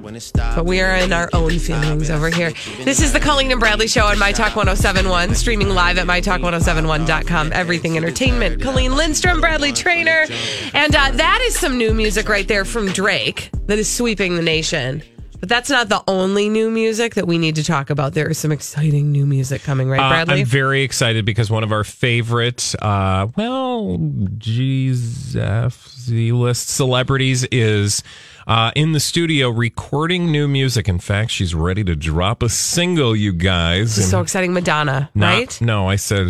but 0.56 0.66
we 0.66 0.80
are 0.80 0.94
in 0.96 1.12
our 1.12 1.28
own 1.32 1.58
feelings 1.58 2.10
over 2.10 2.30
here. 2.30 2.52
This 2.84 3.00
is 3.00 3.12
the 3.12 3.20
Colleen 3.20 3.50
and 3.52 3.60
Bradley 3.60 3.86
show 3.86 4.06
on 4.06 4.18
My 4.18 4.32
Talk 4.32 4.56
1071, 4.56 5.34
streaming 5.34 5.68
live 5.70 5.98
at 5.98 6.06
MyTalk1071.com. 6.06 7.52
Everything 7.52 7.96
Entertainment. 7.96 8.60
Colleen 8.60 8.96
Lindstrom, 8.96 9.40
Bradley 9.40 9.72
Trainer. 9.72 10.26
And 10.72 10.94
uh, 10.94 11.10
that 11.12 11.40
is 11.46 11.56
some 11.58 11.78
new 11.78 11.94
music 11.94 12.28
right 12.28 12.46
there 12.48 12.64
from 12.64 12.88
Drake 12.88 13.50
that 13.66 13.78
is 13.78 13.88
sweeping 13.90 14.34
the 14.36 14.42
nation. 14.42 15.02
But 15.44 15.50
that's 15.50 15.68
not 15.68 15.90
the 15.90 16.02
only 16.08 16.48
new 16.48 16.70
music 16.70 17.16
that 17.16 17.26
we 17.26 17.36
need 17.36 17.56
to 17.56 17.62
talk 17.62 17.90
about. 17.90 18.14
There 18.14 18.30
is 18.30 18.38
some 18.38 18.50
exciting 18.50 19.12
new 19.12 19.26
music 19.26 19.62
coming, 19.62 19.90
right, 19.90 20.00
Uh, 20.00 20.08
Bradley? 20.08 20.40
I'm 20.40 20.46
very 20.46 20.80
excited 20.82 21.26
because 21.26 21.50
one 21.50 21.62
of 21.62 21.70
our 21.70 21.84
favorite, 21.84 22.74
uh, 22.80 23.26
well, 23.36 23.98
Z 24.42 24.94
list 26.32 26.68
celebrities 26.70 27.44
is 27.52 28.02
uh, 28.46 28.70
in 28.76 28.92
the 28.92 29.00
studio 29.00 29.48
recording 29.50 30.30
new 30.30 30.46
music. 30.48 30.88
In 30.88 30.98
fact, 30.98 31.30
she's 31.30 31.54
ready 31.54 31.82
to 31.84 31.96
drop 31.96 32.42
a 32.42 32.48
single, 32.48 33.14
you 33.16 33.32
guys. 33.32 33.96
this 33.96 34.04
is 34.04 34.10
so 34.10 34.20
exciting. 34.20 34.52
Madonna, 34.52 35.10
not- 35.14 35.26
right? 35.34 35.60
No, 35.60 35.88
I 35.88 35.96
said. 35.96 36.26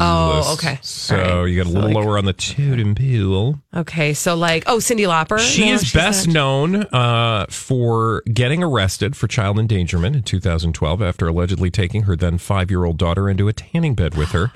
Oh, 0.00 0.52
okay. 0.54 0.78
So 0.82 1.16
right. 1.16 1.44
you 1.46 1.56
got 1.62 1.66
a 1.68 1.70
So, 1.70 1.74
little 1.74 1.90
like- 1.90 2.04
lower 2.04 2.18
on 2.18 2.24
the 2.24 2.32
toot 2.32 2.78
and 2.80 2.96
peel. 2.96 3.60
Okay, 3.74 4.14
so 4.14 4.34
like, 4.34 4.64
oh, 4.66 4.78
Cyndi 4.78 5.06
Lauper. 5.06 5.38
She 5.38 5.66
No, 5.66 5.74
is 5.74 5.92
best 5.92 6.28
known 6.28 6.84
uh, 6.92 7.46
for 7.48 8.22
getting 8.32 8.62
arrested 8.62 9.16
for 9.16 9.28
child 9.28 9.58
endangerment 9.58 10.16
in 10.16 10.22
2012 10.22 11.02
after 11.02 11.28
allegedly 11.28 11.70
taking 11.70 12.02
her 12.04 12.16
then 12.16 12.38
five 12.38 12.70
year 12.70 12.84
old 12.84 12.96
daughter 12.98 13.28
into 13.28 13.48
a 13.48 13.52
tanning 13.52 13.94
bed 13.94 14.16
with 14.16 14.30
her. 14.30 14.50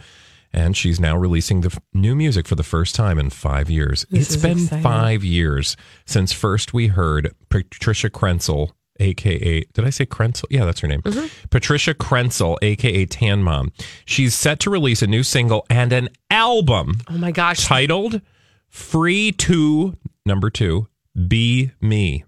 And 0.55 0.77
she's 0.77 1.01
now 1.01 1.17
releasing 1.17 1.63
the 1.63 1.71
f- 1.71 1.79
new 1.95 2.15
music 2.15 2.47
for 2.47 2.55
the 2.57 2.63
first 2.63 2.95
time 2.95 3.19
in 3.19 3.31
five 3.31 3.71
years. 3.71 4.05
This 4.11 4.35
it's 4.35 4.43
been 4.43 4.59
exciting. 4.65 4.83
five 4.83 5.25
years 5.25 5.77
since 6.05 6.33
first 6.33 6.75
we 6.75 6.89
heard 6.89 7.35
Patricia 7.49 8.11
Krentcil, 8.11 8.71
aka, 9.01 9.61
did 9.73 9.85
I 9.87 9.89
say 9.91 10.05
Krentcil? 10.05 10.45
Yeah, 10.51 10.67
that's 10.67 10.81
her 10.81 10.89
name. 10.89 11.01
Mm-hmm. 11.03 11.49
Patricia 11.49 11.95
Krentcil, 11.95 12.59
aka 12.61 13.07
Tan 13.07 13.43
Mom. 13.43 13.73
She's 14.05 14.35
set 14.35 14.61
to 14.61 14.71
release 14.71 15.01
a 15.01 15.07
new 15.07 15.23
single 15.23 15.65
and 15.71 15.91
an 15.93 16.11
album 16.31 17.01
Oh 17.09 17.17
my 17.17 17.33
gosh. 17.33 17.65
titled 17.65 18.21
Free 18.69 19.33
to 19.33 19.97
Number 20.27 20.51
Two 20.51 20.87
Be 21.29 21.71
Me. 21.81 22.25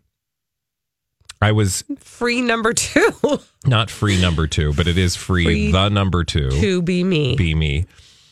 I 1.43 1.53
was 1.53 1.85
Free 1.99 2.41
number 2.41 2.73
two 2.73 3.11
not 3.67 3.91
free 3.91 4.19
number 4.21 4.47
two, 4.47 4.73
but 4.73 4.87
it 4.87 4.97
is 4.97 5.15
free, 5.15 5.45
Free 5.45 5.71
the 5.73 5.91
number 5.91 6.25
two. 6.25 6.49
to 6.51 6.81
be 6.81 7.05
me. 7.05 7.37
Be 7.37 7.55
Me. 7.55 7.85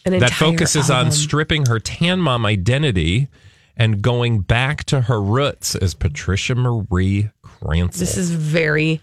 An 0.05 0.19
That 0.19 0.33
focuses 0.33 0.91
on 0.91 1.13
stripping 1.13 1.67
her 1.67 1.79
tan 1.79 2.21
mom 2.21 2.45
identity 2.45 3.29
and 3.77 4.03
going 4.03 4.41
back 4.41 4.85
to 4.85 5.03
her 5.03 5.21
roots 5.21 5.75
as 5.75 5.95
Patricia 5.95 6.55
Marie 6.55 7.31
Cranston. 7.43 8.01
This 8.01 8.17
is 8.17 8.31
very, 8.31 9.01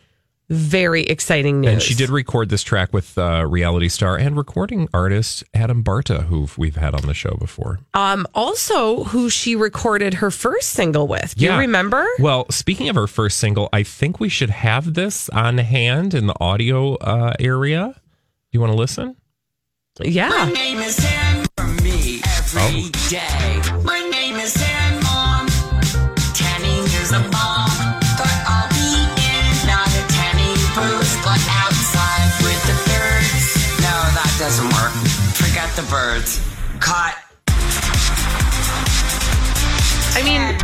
very 0.50 1.03
exciting 1.03 1.62
news. 1.62 1.72
And 1.72 1.82
she 1.82 1.96
did 1.96 2.10
record 2.10 2.50
this 2.50 2.63
track 2.63 2.94
with 2.94 3.18
uh, 3.18 3.46
reality 3.48 3.88
star 3.88 4.18
and 4.18 4.36
recording 4.36 4.89
artist 4.94 5.44
Adam 5.53 5.84
Barta, 5.84 6.25
who 6.25 6.48
we've 6.58 6.75
had 6.75 6.94
on 6.94 7.03
the 7.03 7.13
show 7.13 7.36
before. 7.39 7.79
Um, 7.94 8.27
also, 8.36 9.06
who 9.06 9.29
she 9.29 9.56
recorded 9.56 10.15
her 10.15 10.32
first 10.32 10.70
single 10.70 11.08
with. 11.08 11.34
Do 11.36 11.46
you 11.46 11.53
remember? 11.53 12.06
Well, 12.20 12.46
speaking 12.51 12.89
of 12.89 12.96
her 12.96 13.08
first 13.08 13.38
single, 13.38 13.70
I 13.72 13.84
think 13.84 14.20
we 14.20 14.29
should 14.29 14.50
have 14.50 14.94
this 14.94 15.29
on 15.29 15.60
hand 15.60 16.13
in 16.13 16.27
the 16.27 16.36
audio 16.39 16.96
uh, 16.96 17.34
area. 17.39 17.94
Do 17.96 18.01
you 18.51 18.60
want 18.60 18.74
to 18.74 18.77
listen? 18.77 19.15
Yeah. 20.01 20.29
My 20.29 20.50
name 20.53 20.77
is 20.79 20.96
Sam 20.96 21.46
for 21.58 21.68
me 21.84 22.22
every 22.24 22.88
oh. 22.88 23.10
day. 23.10 23.60
My 23.84 24.00
name 24.10 24.38
is 24.38 24.53
Sam 24.53 25.03
Mom. 25.03 25.48
Tanning 26.32 26.88
is 27.03 27.12
a 27.12 27.20
bomb. 27.27 27.68
Thought 28.15 28.39
I'll 28.48 28.70
be 28.72 28.96
in, 28.96 29.68
not 29.68 29.91
a 29.91 30.03
tanning 30.08 30.56
booth, 30.72 31.20
but 31.20 31.41
outside 31.51 32.32
with 32.48 32.63
the 32.63 32.79
birds. 32.88 33.60
No, 33.84 33.91
that 34.15 34.32
doesn't 34.39 34.72
work. 34.72 34.96
Forget 35.36 35.68
the 35.75 35.84
birds. 35.91 36.39
Cut. 36.79 37.15
I 40.15 40.24
mean, 40.24 40.56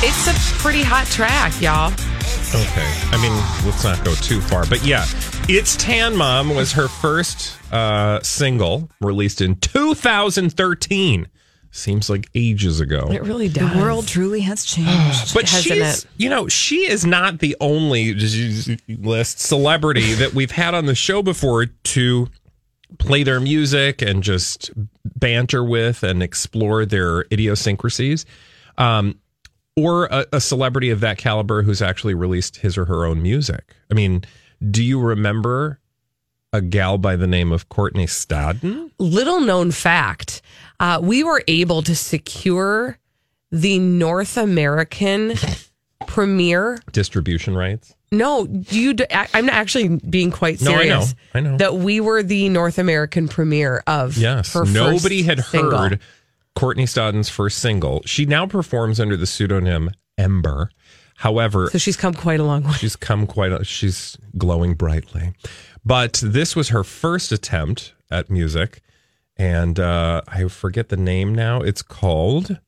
it's 0.00 0.28
a 0.28 0.34
pretty 0.62 0.82
hot 0.82 1.06
track, 1.08 1.52
y'all. 1.60 1.92
Okay. 2.54 2.88
I 3.12 3.20
mean, 3.20 3.36
let's 3.68 3.84
not 3.84 4.02
go 4.02 4.14
too 4.14 4.40
far, 4.40 4.64
but 4.64 4.82
yeah, 4.82 5.04
it's 5.48 5.76
Tan 5.76 6.16
Mom 6.16 6.54
was 6.54 6.72
her 6.72 6.88
first 6.88 7.56
uh, 7.72 8.20
single 8.22 8.90
released 9.00 9.40
in 9.40 9.56
2013. 9.56 11.28
Seems 11.70 12.10
like 12.10 12.28
ages 12.34 12.80
ago. 12.80 13.08
It 13.10 13.22
really 13.22 13.48
does. 13.48 13.72
The 13.72 13.78
world 13.78 14.06
truly 14.06 14.40
has 14.40 14.64
changed. 14.64 15.34
But 15.34 15.48
hasn't 15.48 15.62
she's, 15.62 16.04
it? 16.04 16.10
you 16.18 16.28
know, 16.28 16.46
she 16.46 16.88
is 16.88 17.06
not 17.06 17.38
the 17.38 17.56
only 17.60 18.14
list 18.88 19.40
celebrity 19.40 20.12
that 20.14 20.34
we've 20.34 20.50
had 20.50 20.74
on 20.74 20.84
the 20.84 20.94
show 20.94 21.22
before 21.22 21.66
to 21.66 22.28
play 22.98 23.22
their 23.22 23.40
music 23.40 24.02
and 24.02 24.22
just 24.22 24.70
banter 25.16 25.64
with 25.64 26.02
and 26.02 26.22
explore 26.22 26.84
their 26.84 27.22
idiosyncrasies. 27.32 28.26
Um, 28.76 29.18
or 29.74 30.04
a, 30.06 30.26
a 30.34 30.40
celebrity 30.40 30.90
of 30.90 31.00
that 31.00 31.16
caliber 31.16 31.62
who's 31.62 31.80
actually 31.80 32.12
released 32.12 32.58
his 32.58 32.76
or 32.76 32.84
her 32.84 33.06
own 33.06 33.22
music. 33.22 33.74
I 33.90 33.94
mean, 33.94 34.22
do 34.70 34.82
you 34.82 35.00
remember 35.00 35.78
a 36.52 36.60
gal 36.60 36.98
by 36.98 37.16
the 37.16 37.26
name 37.26 37.52
of 37.52 37.68
Courtney 37.68 38.06
Stodden? 38.06 38.90
Little 38.98 39.40
known 39.40 39.70
fact 39.70 40.42
uh, 40.80 40.98
we 41.02 41.24
were 41.24 41.42
able 41.48 41.82
to 41.82 41.94
secure 41.94 42.98
the 43.50 43.78
North 43.78 44.36
American 44.36 45.34
premiere. 46.06 46.78
Distribution 46.92 47.56
rights? 47.56 47.94
No, 48.10 48.46
you. 48.68 48.94
I'm 49.10 49.48
actually 49.48 49.96
being 49.96 50.30
quite 50.30 50.58
serious. 50.58 51.14
No, 51.34 51.38
I 51.38 51.40
know. 51.40 51.48
I 51.48 51.52
know. 51.52 51.56
that 51.58 51.74
we 51.76 52.00
were 52.00 52.22
the 52.22 52.48
North 52.50 52.78
American 52.78 53.26
premiere 53.28 53.82
of. 53.86 54.18
Yes. 54.18 54.54
Nobody 54.54 55.22
had 55.22 55.42
single. 55.44 55.78
heard 55.78 56.00
Courtney 56.54 56.84
Stodden's 56.84 57.30
first 57.30 57.58
single. 57.58 58.02
She 58.04 58.26
now 58.26 58.46
performs 58.46 59.00
under 59.00 59.16
the 59.16 59.26
pseudonym 59.26 59.90
Ember. 60.18 60.70
However, 61.22 61.68
So 61.70 61.78
she's 61.78 61.96
come 61.96 62.14
quite 62.14 62.40
a 62.40 62.44
long 62.44 62.64
way. 62.64 62.72
she's 62.72 62.96
come 62.96 63.26
quite 63.26 63.52
a, 63.52 63.64
she's 63.64 64.16
glowing 64.36 64.74
brightly. 64.74 65.32
But 65.84 66.20
this 66.24 66.56
was 66.56 66.70
her 66.70 66.82
first 66.84 67.30
attempt 67.32 67.94
at 68.10 68.28
music 68.28 68.80
and 69.36 69.78
uh 69.78 70.22
I 70.26 70.48
forget 70.48 70.88
the 70.88 70.96
name 70.96 71.32
now. 71.34 71.60
It's 71.60 71.80
called 71.82 72.58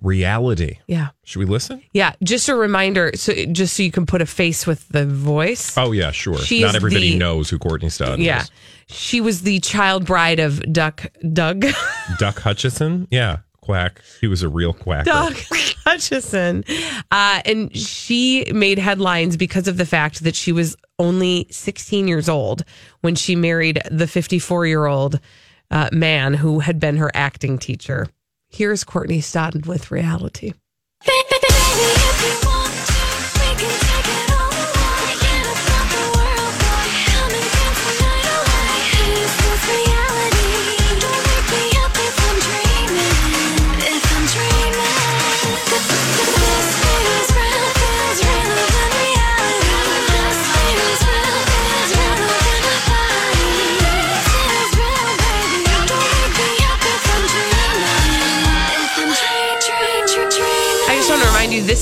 Reality. 0.00 0.78
Yeah. 0.86 1.08
Should 1.24 1.38
we 1.38 1.44
listen? 1.46 1.82
Yeah. 1.92 2.14
Just 2.22 2.48
a 2.48 2.54
reminder. 2.54 3.12
So 3.14 3.32
just 3.52 3.76
so 3.76 3.82
you 3.82 3.90
can 3.92 4.06
put 4.06 4.20
a 4.20 4.26
face 4.26 4.66
with 4.66 4.86
the 4.88 5.06
voice. 5.06 5.76
Oh 5.78 5.92
yeah, 5.92 6.10
sure. 6.10 6.36
She 6.38 6.62
Not 6.62 6.74
everybody 6.74 7.12
the- 7.12 7.18
knows 7.18 7.48
who 7.48 7.58
Courtney 7.58 7.88
Stodden 7.88 8.18
is. 8.18 8.26
yeah. 8.26 8.42
is. 8.42 8.50
She 8.88 9.20
was 9.20 9.42
the 9.42 9.60
child 9.60 10.04
bride 10.04 10.40
of 10.40 10.60
Duck 10.72 11.06
Doug. 11.32 11.64
Duck 12.18 12.40
Hutchison? 12.40 13.08
Yeah, 13.10 13.38
quack. 13.64 14.02
He 14.20 14.26
was 14.26 14.42
a 14.42 14.48
real 14.48 14.72
quack. 14.72 15.06
Doug 15.06 15.34
Hutchison. 15.84 16.64
Uh, 17.10 17.40
and 17.44 17.74
she 17.74 18.44
made 18.52 18.78
headlines 18.78 19.36
because 19.36 19.66
of 19.68 19.78
the 19.78 19.86
fact 19.86 20.22
that 20.24 20.34
she 20.34 20.52
was 20.52 20.76
only 20.98 21.46
16 21.50 22.06
years 22.06 22.28
old 22.28 22.64
when 23.00 23.14
she 23.14 23.34
married 23.34 23.80
the 23.90 24.06
54 24.06 24.66
year 24.66 24.86
old 24.86 25.18
uh, 25.70 25.88
man 25.92 26.34
who 26.34 26.60
had 26.60 26.78
been 26.78 26.98
her 26.98 27.10
acting 27.14 27.58
teacher. 27.58 28.06
Here's 28.48 28.84
Courtney 28.84 29.20
Stodden 29.20 29.66
with 29.66 29.90
reality. 29.90 30.52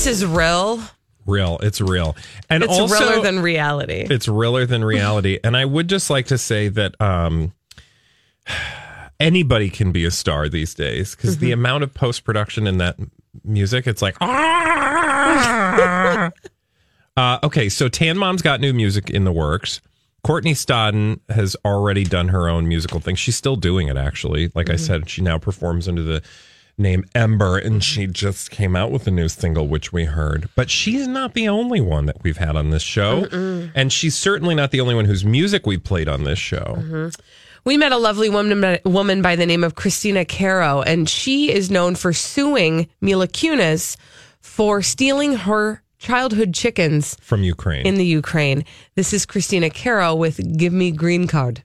This 0.03 0.21
is 0.21 0.25
real. 0.25 0.81
Real. 1.25 1.57
It's 1.63 1.79
real. 1.79 2.17
And 2.49 2.63
It's 2.63 2.77
also 2.77 2.99
realer 2.99 3.21
than 3.21 3.39
reality. 3.39 4.05
It's 4.09 4.27
realer 4.27 4.65
than 4.65 4.83
reality. 4.83 5.39
and 5.43 5.55
I 5.55 5.63
would 5.65 5.87
just 5.87 6.09
like 6.09 6.25
to 6.27 6.37
say 6.37 6.67
that 6.69 6.99
um, 6.99 7.53
anybody 9.19 9.69
can 9.69 9.91
be 9.93 10.05
a 10.05 10.11
star 10.11 10.49
these 10.49 10.73
days 10.73 11.15
because 11.15 11.37
the 11.37 11.51
amount 11.53 11.83
of 11.83 11.93
post 11.93 12.25
production 12.25 12.65
in 12.67 12.79
that 12.79 12.97
music, 13.45 13.87
it's 13.87 14.01
like. 14.01 14.17
uh, 14.21 16.29
okay, 17.43 17.69
so 17.69 17.87
Tan 17.87 18.17
Mom's 18.17 18.41
got 18.41 18.59
new 18.59 18.73
music 18.73 19.09
in 19.09 19.23
the 19.23 19.31
works. 19.31 19.79
Courtney 20.23 20.53
Stodden 20.53 21.21
has 21.29 21.55
already 21.65 22.03
done 22.03 22.27
her 22.29 22.49
own 22.49 22.67
musical 22.67 22.99
thing. 22.99 23.15
She's 23.15 23.35
still 23.35 23.55
doing 23.55 23.87
it, 23.87 23.97
actually. 23.97 24.51
Like 24.55 24.69
I 24.69 24.77
said, 24.77 25.09
she 25.09 25.21
now 25.21 25.37
performs 25.37 25.87
under 25.87 26.01
the 26.01 26.23
name 26.77 27.05
Ember, 27.13 27.57
and 27.57 27.83
she 27.83 28.03
mm-hmm. 28.03 28.11
just 28.11 28.51
came 28.51 28.75
out 28.75 28.91
with 28.91 29.07
a 29.07 29.11
new 29.11 29.29
single, 29.29 29.67
which 29.67 29.93
we 29.93 30.05
heard. 30.05 30.49
But 30.55 30.69
she's 30.69 31.07
not 31.07 31.33
the 31.33 31.47
only 31.47 31.81
one 31.81 32.05
that 32.07 32.23
we've 32.23 32.37
had 32.37 32.55
on 32.55 32.71
this 32.71 32.83
show. 32.83 33.27
And 33.75 33.91
she's 33.91 34.15
certainly 34.15 34.55
not 34.55 34.71
the 34.71 34.81
only 34.81 34.95
one 34.95 35.05
whose 35.05 35.23
music 35.23 35.65
we 35.65 35.77
played 35.77 36.07
on 36.07 36.23
this 36.23 36.39
show. 36.39 36.75
Mm-hmm. 36.77 37.09
We 37.65 37.77
met 37.77 37.93
a 37.93 37.97
lovely 37.97 38.29
woman, 38.29 38.79
woman 38.83 39.21
by 39.21 39.37
the 39.37 39.45
name 39.45 39.63
of 39.63 39.75
Kristina 39.75 40.27
Karo, 40.27 40.81
and 40.81 41.07
she 41.07 41.51
is 41.51 41.71
known 41.71 41.95
for 41.95 42.11
suing 42.11 42.89
Mila 42.99 43.27
Kunis 43.27 43.95
for 44.41 44.81
stealing 44.81 45.35
her 45.35 45.81
childhood 45.97 46.53
chickens 46.53 47.15
From 47.21 47.43
Ukraine. 47.43 47.85
in 47.85 47.95
the 47.95 48.05
Ukraine. 48.05 48.65
This 48.95 49.13
is 49.13 49.25
Kristina 49.25 49.73
Karo 49.73 50.13
with 50.13 50.57
Give 50.57 50.73
Me 50.73 50.91
Green 50.91 51.27
Card. 51.27 51.63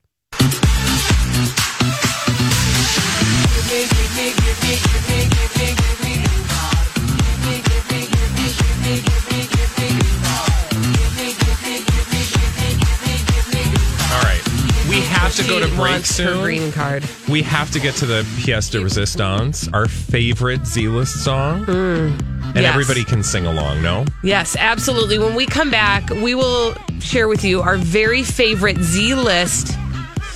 Break 15.79 15.93
wants 15.93 16.19
her 16.19 16.25
soon. 16.25 16.43
green 16.43 16.73
card. 16.73 17.05
We 17.29 17.43
have 17.43 17.71
to 17.71 17.81
get 17.81 17.95
to 17.97 18.07
the 18.07 18.23
pièce 18.39 18.71
de 18.71 18.81
resistance, 18.81 19.69
our 19.73 19.87
favorite 19.87 20.67
Z-list 20.67 21.25
song. 21.25 21.65
Mm, 21.67 22.19
and 22.49 22.57
yes. 22.57 22.65
everybody 22.65 23.05
can 23.05 23.23
sing 23.23 23.47
along, 23.47 23.83
no? 23.83 24.05
Yes, 24.23 24.57
absolutely. 24.57 25.19
When 25.19 25.35
we 25.35 25.47
come 25.47 25.71
back, 25.71 26.11
we 26.11 26.35
will 26.35 26.75
share 27.01 27.29
with 27.29 27.45
you 27.45 27.61
our 27.61 27.77
very 27.77 28.23
favorite 28.23 28.79
Z 28.79 29.15
list 29.15 29.77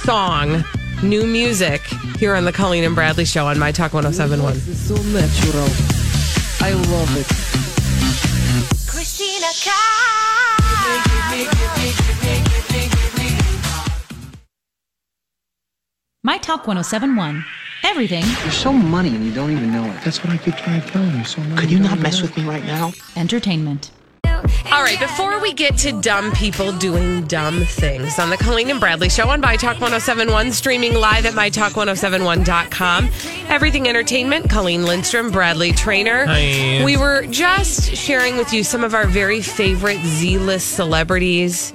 song, 0.04 0.64
new 1.02 1.26
music, 1.26 1.82
here 2.18 2.34
on 2.34 2.44
the 2.44 2.52
Colleen 2.52 2.84
and 2.84 2.94
Bradley 2.94 3.24
Show 3.24 3.46
on 3.46 3.58
My 3.58 3.72
Talk 3.72 3.92
1071. 3.94 4.54
so 4.54 4.94
natural. 4.94 5.68
I 6.60 6.72
love 6.90 7.16
it. 7.16 7.26
Christina 8.88 9.46
My 16.32 16.38
Talk 16.38 16.66
1071. 16.66 17.44
Everything 17.82 18.24
You're 18.24 18.52
so 18.52 18.72
money 18.72 19.10
and 19.10 19.22
you 19.22 19.34
don't 19.34 19.50
even 19.50 19.70
know 19.70 19.84
it. 19.84 20.02
That's 20.02 20.24
what 20.24 20.32
I 20.32 20.38
keep 20.38 20.56
trying 20.56 20.80
to 20.80 20.88
tell 20.88 21.04
you. 21.04 21.24
So 21.24 21.42
money. 21.42 21.60
Could 21.60 21.70
you 21.70 21.78
not 21.78 21.98
mess 21.98 22.22
with 22.22 22.34
me 22.38 22.44
right 22.44 22.64
now? 22.64 22.94
entertainment. 23.16 23.90
All 24.24 24.82
right, 24.82 24.98
before 24.98 25.38
we 25.40 25.52
get 25.52 25.76
to 25.78 26.00
dumb 26.00 26.32
people 26.32 26.72
doing 26.72 27.26
dumb 27.26 27.60
things 27.64 28.18
on 28.18 28.30
the 28.30 28.38
Colleen 28.38 28.70
and 28.70 28.80
Bradley 28.80 29.10
show 29.10 29.28
on 29.28 29.42
My 29.42 29.56
Talk 29.56 29.74
1071, 29.74 30.52
streaming 30.52 30.94
live 30.94 31.26
at 31.26 31.34
MyTalk1071.com. 31.34 33.10
Everything 33.48 33.86
Entertainment, 33.86 34.48
Colleen 34.48 34.86
Lindstrom, 34.86 35.30
Bradley 35.30 35.72
Trainer. 35.72 36.24
Hi. 36.24 36.82
We 36.82 36.96
were 36.96 37.26
just 37.26 37.94
sharing 37.94 38.38
with 38.38 38.54
you 38.54 38.64
some 38.64 38.84
of 38.84 38.94
our 38.94 39.06
very 39.06 39.42
favorite 39.42 40.00
Z 40.00 40.38
list 40.38 40.76
celebrities 40.76 41.74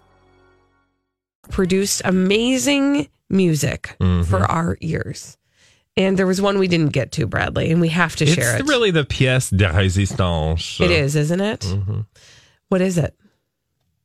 Produced 1.51 2.01
amazing 2.05 3.07
music 3.29 3.95
Mm-hmm. 3.99 4.23
for 4.29 4.39
our 4.43 4.77
ears. 4.81 5.37
And 5.97 6.17
there 6.17 6.25
was 6.27 6.41
one 6.41 6.57
we 6.57 6.67
didn't 6.69 6.93
get 6.93 7.11
to, 7.13 7.27
Bradley, 7.27 7.69
and 7.71 7.81
we 7.81 7.89
have 7.89 8.15
to 8.17 8.25
share 8.25 8.55
it. 8.55 8.61
it's 8.61 8.69
really 8.69 8.91
the 8.91 9.03
pièce 9.03 9.49
de 9.55 9.65
résistance. 9.65 10.79
It 10.79 10.89
is, 10.91 11.15
isn't 11.17 11.41
it? 11.41 11.59
Mhm. 11.61 12.05
What 12.69 12.79
is 12.81 12.97
it? 12.97 13.13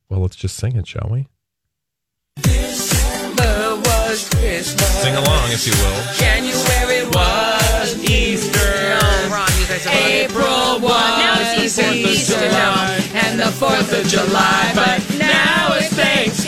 Well, 0.09 0.19
let's 0.21 0.35
just 0.35 0.57
sing 0.57 0.75
it, 0.75 0.85
shall 0.87 1.07
we? 1.09 1.27
was 2.37 4.29
Christmas. 4.29 4.87
Sing 5.03 5.15
along, 5.15 5.51
if 5.51 5.67
you 5.67 5.73
will. 5.73 6.01
January 6.15 7.05
was 7.11 8.09
Easter. 8.09 8.59
Oh, 8.99 9.29
wrong. 9.31 9.47
You 9.59 9.67
guys 9.67 9.85
are 9.85 9.89
wrong. 9.89 9.99
April 9.99 10.79
was 10.81 11.17
now 11.19 11.35
it's 11.39 11.77
Easter. 11.79 11.93
Easter 11.93 12.49
now. 12.49 12.97
and 13.13 13.39
the 13.39 13.51
Fourth 13.51 13.91
of 13.93 14.07
July, 14.07 14.71
but 14.75 15.17
now 15.17 15.73
it's 15.73 15.93
Thanksgiving. 15.93 16.46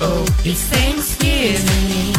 Oh 0.00 0.24
it's 0.44 0.62
Thanksgiving. 0.68 2.14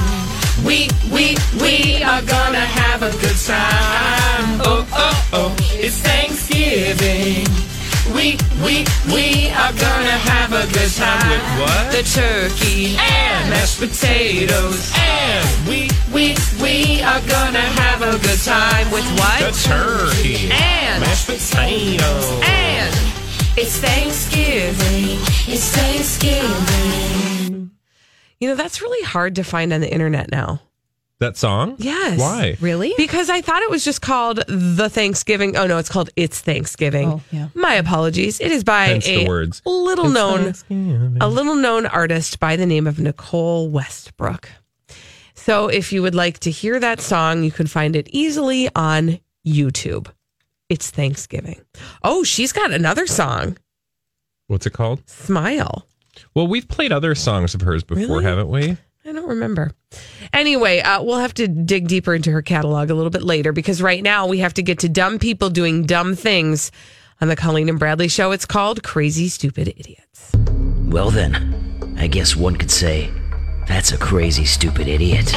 We 0.66 0.90
we 1.14 1.38
we 1.62 2.02
are 2.04 2.22
gonna 2.24 2.66
have 2.66 3.04
a 3.04 3.12
good 3.22 3.38
time. 3.46 4.60
Oh 4.66 4.88
oh 4.92 5.30
oh, 5.34 5.56
it's 5.74 5.98
Thanksgiving. 6.02 7.46
We 8.16 8.38
we 8.64 8.86
we 9.14 9.50
are 9.52 9.74
gonna 9.74 10.18
have 10.32 10.54
a 10.54 10.66
good 10.74 10.92
time 10.96 11.30
With 11.30 11.60
what? 11.60 11.92
The 11.92 12.04
turkey 12.04 12.96
and 12.98 13.50
mashed 13.50 13.80
potatoes, 13.80 14.92
and 14.96 15.68
we 15.68 15.90
we 16.12 16.36
we 16.62 17.02
are 17.04 17.22
gonna 17.28 17.60
have 17.62 18.02
a 18.02 18.18
good 18.18 18.42
time 18.42 18.90
with 18.92 19.06
what? 19.20 19.40
The 19.40 19.52
turkey. 19.70 20.50
And 20.52 21.02
Mashed 21.04 21.28
potatoes. 21.28 22.42
and 22.44 23.17
it's 23.58 23.78
Thanksgiving. 23.80 25.18
It's 25.52 25.76
Thanksgiving. 25.76 27.72
You 28.40 28.50
know, 28.50 28.56
that's 28.56 28.84
really 28.84 29.04
hard 29.04 29.36
to 29.36 29.44
find 29.44 29.74
on 29.74 29.82
the 29.82 29.92
internet 29.92 30.30
now. 30.32 30.62
That 31.20 31.38
song? 31.38 31.74
Yes. 31.80 32.20
Why? 32.20 32.56
Really? 32.62 32.94
Because 32.98 33.32
I 33.32 33.42
thought 33.42 33.64
it 33.64 33.72
was 33.72 33.84
just 33.84 34.04
called 34.04 34.44
The 34.48 34.88
Thanksgiving. 34.88 35.58
Oh, 35.58 35.66
no, 35.66 35.80
it's 35.80 35.90
called 35.90 36.12
It's 36.16 36.40
Thanksgiving. 36.40 37.14
Oh, 37.14 37.22
yeah. 37.32 37.48
My 37.56 37.74
apologies. 37.74 38.40
It 38.40 38.52
is 38.52 38.64
by 38.64 38.90
Hence 38.90 39.08
a 39.08 39.24
the 39.24 39.28
words. 39.28 39.64
little 39.66 40.06
It's 40.06 40.64
known 40.70 41.18
a 41.20 41.28
little 41.28 41.56
known 41.56 41.88
artist 41.88 42.40
by 42.40 42.58
the 42.58 42.68
name 42.68 42.86
of 42.86 43.00
Nicole 43.00 43.70
Westbrook. 43.70 44.50
So 45.34 45.68
if 45.68 45.92
you 45.92 46.04
would 46.04 46.14
like 46.14 46.38
to 46.42 46.52
hear 46.52 46.80
that 46.80 47.02
song, 47.02 47.44
you 47.44 47.50
can 47.50 47.66
find 47.66 47.96
it 47.96 48.08
easily 48.12 48.70
on 48.76 49.20
YouTube. 49.44 50.12
It's 50.70 50.90
Thanksgiving. 50.92 51.62
Oh, 52.04 52.24
she's 52.24 52.52
got 52.52 52.72
another 52.72 53.08
song, 53.08 53.58
What's 54.48 54.66
it 54.66 54.72
called? 54.74 55.08
Smile. 55.10 55.86
Well, 56.34 56.48
we've 56.48 56.68
played 56.70 56.92
other 56.94 57.16
songs 57.16 57.54
of 57.54 57.62
hers 57.62 57.84
before, 57.84 58.18
Really? 58.20 58.24
haven't 58.24 58.48
we? 58.50 58.78
I 59.06 59.12
don't 59.12 59.28
remember. 59.28 59.72
Anyway, 60.34 60.80
uh, 60.80 61.04
we'll 61.04 61.20
have 61.20 61.34
to 61.36 61.48
dig 61.50 61.88
deeper 61.90 62.14
into 62.16 62.32
her 62.32 62.42
catalog 62.42 62.90
a 62.90 62.94
little 62.94 63.10
bit 63.10 63.24
later 63.24 63.52
because 63.52 63.82
right 63.82 64.02
now 64.02 64.26
we 64.28 64.40
have 64.40 64.54
to 64.56 64.64
get 64.64 64.80
to 64.80 64.90
dumb 64.90 65.20
people 65.20 65.50
doing 65.50 65.86
dumb 65.86 66.16
things 66.16 66.72
on 67.22 67.28
the 67.28 67.36
Colleen 67.36 67.68
and 67.70 67.78
Bradley 67.80 68.08
show. 68.08 68.32
It's 68.32 68.46
called 68.46 68.84
Crazy 68.84 69.28
Stupid 69.30 69.68
Idiots. 69.70 70.32
Well, 70.86 71.12
then, 71.12 71.96
I 71.98 72.08
guess 72.08 72.36
one 72.36 72.56
could 72.56 72.72
say 72.72 73.10
that's 73.68 73.92
a 73.92 73.98
crazy, 73.98 74.46
stupid 74.46 74.88
idiot. 74.88 75.32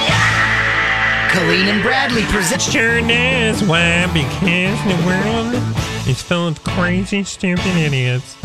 Colleen 1.32 1.68
and 1.68 1.80
Bradley 1.82 2.22
present. 2.24 2.60
Sure 2.60 2.98
is. 2.98 3.62
Why? 3.62 4.06
Because 4.12 4.82
the 4.84 5.06
world 5.06 5.54
is 6.08 6.20
full 6.20 6.48
of 6.48 6.62
crazy, 6.64 7.22
stupid 7.22 7.76
idiots. 7.76 8.36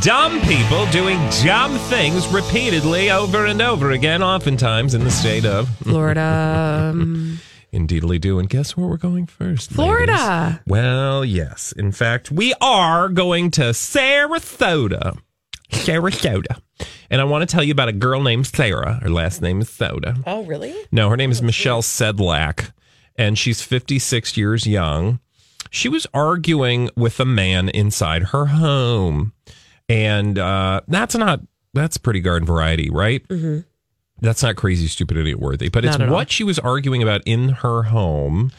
Dumb 0.00 0.40
people 0.42 0.86
doing 0.86 1.18
dumb 1.44 1.76
things 1.90 2.28
repeatedly 2.28 3.10
over 3.10 3.46
and 3.46 3.60
over 3.60 3.90
again, 3.90 4.22
oftentimes 4.22 4.94
in 4.94 5.02
the 5.02 5.10
state 5.10 5.44
of 5.44 5.68
Florida. 5.78 6.90
um, 6.94 7.40
Indeedly 7.72 8.20
do. 8.20 8.38
And 8.38 8.48
guess 8.48 8.76
where 8.76 8.86
we're 8.86 8.96
going 8.96 9.26
first? 9.26 9.70
Florida. 9.70 10.12
ladies? 10.12 10.60
Well, 10.66 11.24
yes. 11.24 11.72
In 11.72 11.90
fact, 11.90 12.30
we 12.30 12.54
are 12.60 13.08
going 13.08 13.50
to 13.52 13.70
Sarasota. 13.72 15.18
Sarasota. 15.70 16.60
And 17.10 17.20
I 17.20 17.24
want 17.24 17.48
to 17.48 17.52
tell 17.52 17.62
you 17.64 17.72
about 17.72 17.88
a 17.88 17.92
girl 17.92 18.22
named 18.22 18.46
Sarah. 18.46 18.94
Her 19.02 19.10
last 19.10 19.40
name 19.42 19.60
is 19.60 19.68
Soda. 19.70 20.16
oh, 20.26 20.44
really? 20.44 20.74
No, 20.92 21.08
her 21.10 21.16
name 21.16 21.30
is 21.30 21.40
Michelle 21.42 21.82
Sedlak, 21.82 22.72
and 23.16 23.38
she's 23.38 23.62
56 23.62 24.36
years 24.36 24.66
young. 24.66 25.20
She 25.70 25.88
was 25.88 26.06
arguing 26.14 26.90
with 26.96 27.20
a 27.20 27.24
man 27.24 27.68
inside 27.70 28.24
her 28.24 28.46
home. 28.46 29.32
And 29.88 30.38
uh, 30.38 30.82
that's 30.88 31.14
not, 31.16 31.40
that's 31.74 31.96
pretty 31.96 32.20
garden 32.20 32.46
variety, 32.46 32.90
right? 32.90 33.26
Mm-hmm. 33.28 33.60
That's 34.20 34.42
not 34.42 34.56
crazy, 34.56 34.86
stupid, 34.88 35.16
idiot 35.16 35.38
worthy. 35.38 35.68
But 35.68 35.84
it's 35.84 35.92
Not 35.98 36.02
at 36.02 36.08
all. 36.08 36.14
what 36.14 36.30
she 36.30 36.44
was 36.44 36.58
arguing 36.58 37.02
about 37.02 37.22
in 37.24 37.50
her 37.50 37.84
home 37.84 38.50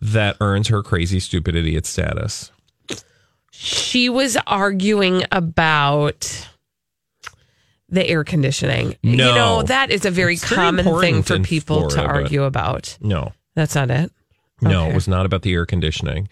that 0.00 0.36
earns 0.40 0.68
her 0.68 0.82
crazy, 0.82 1.20
stupid, 1.20 1.56
idiot 1.56 1.84
status. 1.84 2.52
She 3.50 4.08
was 4.08 4.38
arguing 4.46 5.24
about 5.32 6.48
the 7.90 8.06
air 8.06 8.24
conditioning. 8.24 8.96
You 9.02 9.16
No. 9.16 9.34
know, 9.34 9.62
that 9.64 9.90
is 9.90 10.04
a 10.04 10.10
very 10.10 10.34
It's 10.34 10.44
very 10.44 10.56
common 10.56 11.00
thing 11.00 11.22
for 11.22 11.38
people 11.40 11.88
to 11.88 11.94
Florida, 11.96 12.12
but- 12.14 12.22
argue 12.22 12.44
about. 12.44 12.96
No, 13.00 13.32
That's 13.54 13.74
not 13.74 13.90
it. 13.90 14.12
no, 14.62 14.82
Okay. 14.84 14.92
it 14.92 14.94
was 14.94 15.08
not 15.08 15.26
about 15.26 15.42
the 15.42 15.52
air 15.52 15.66
conditioning. 15.66 16.28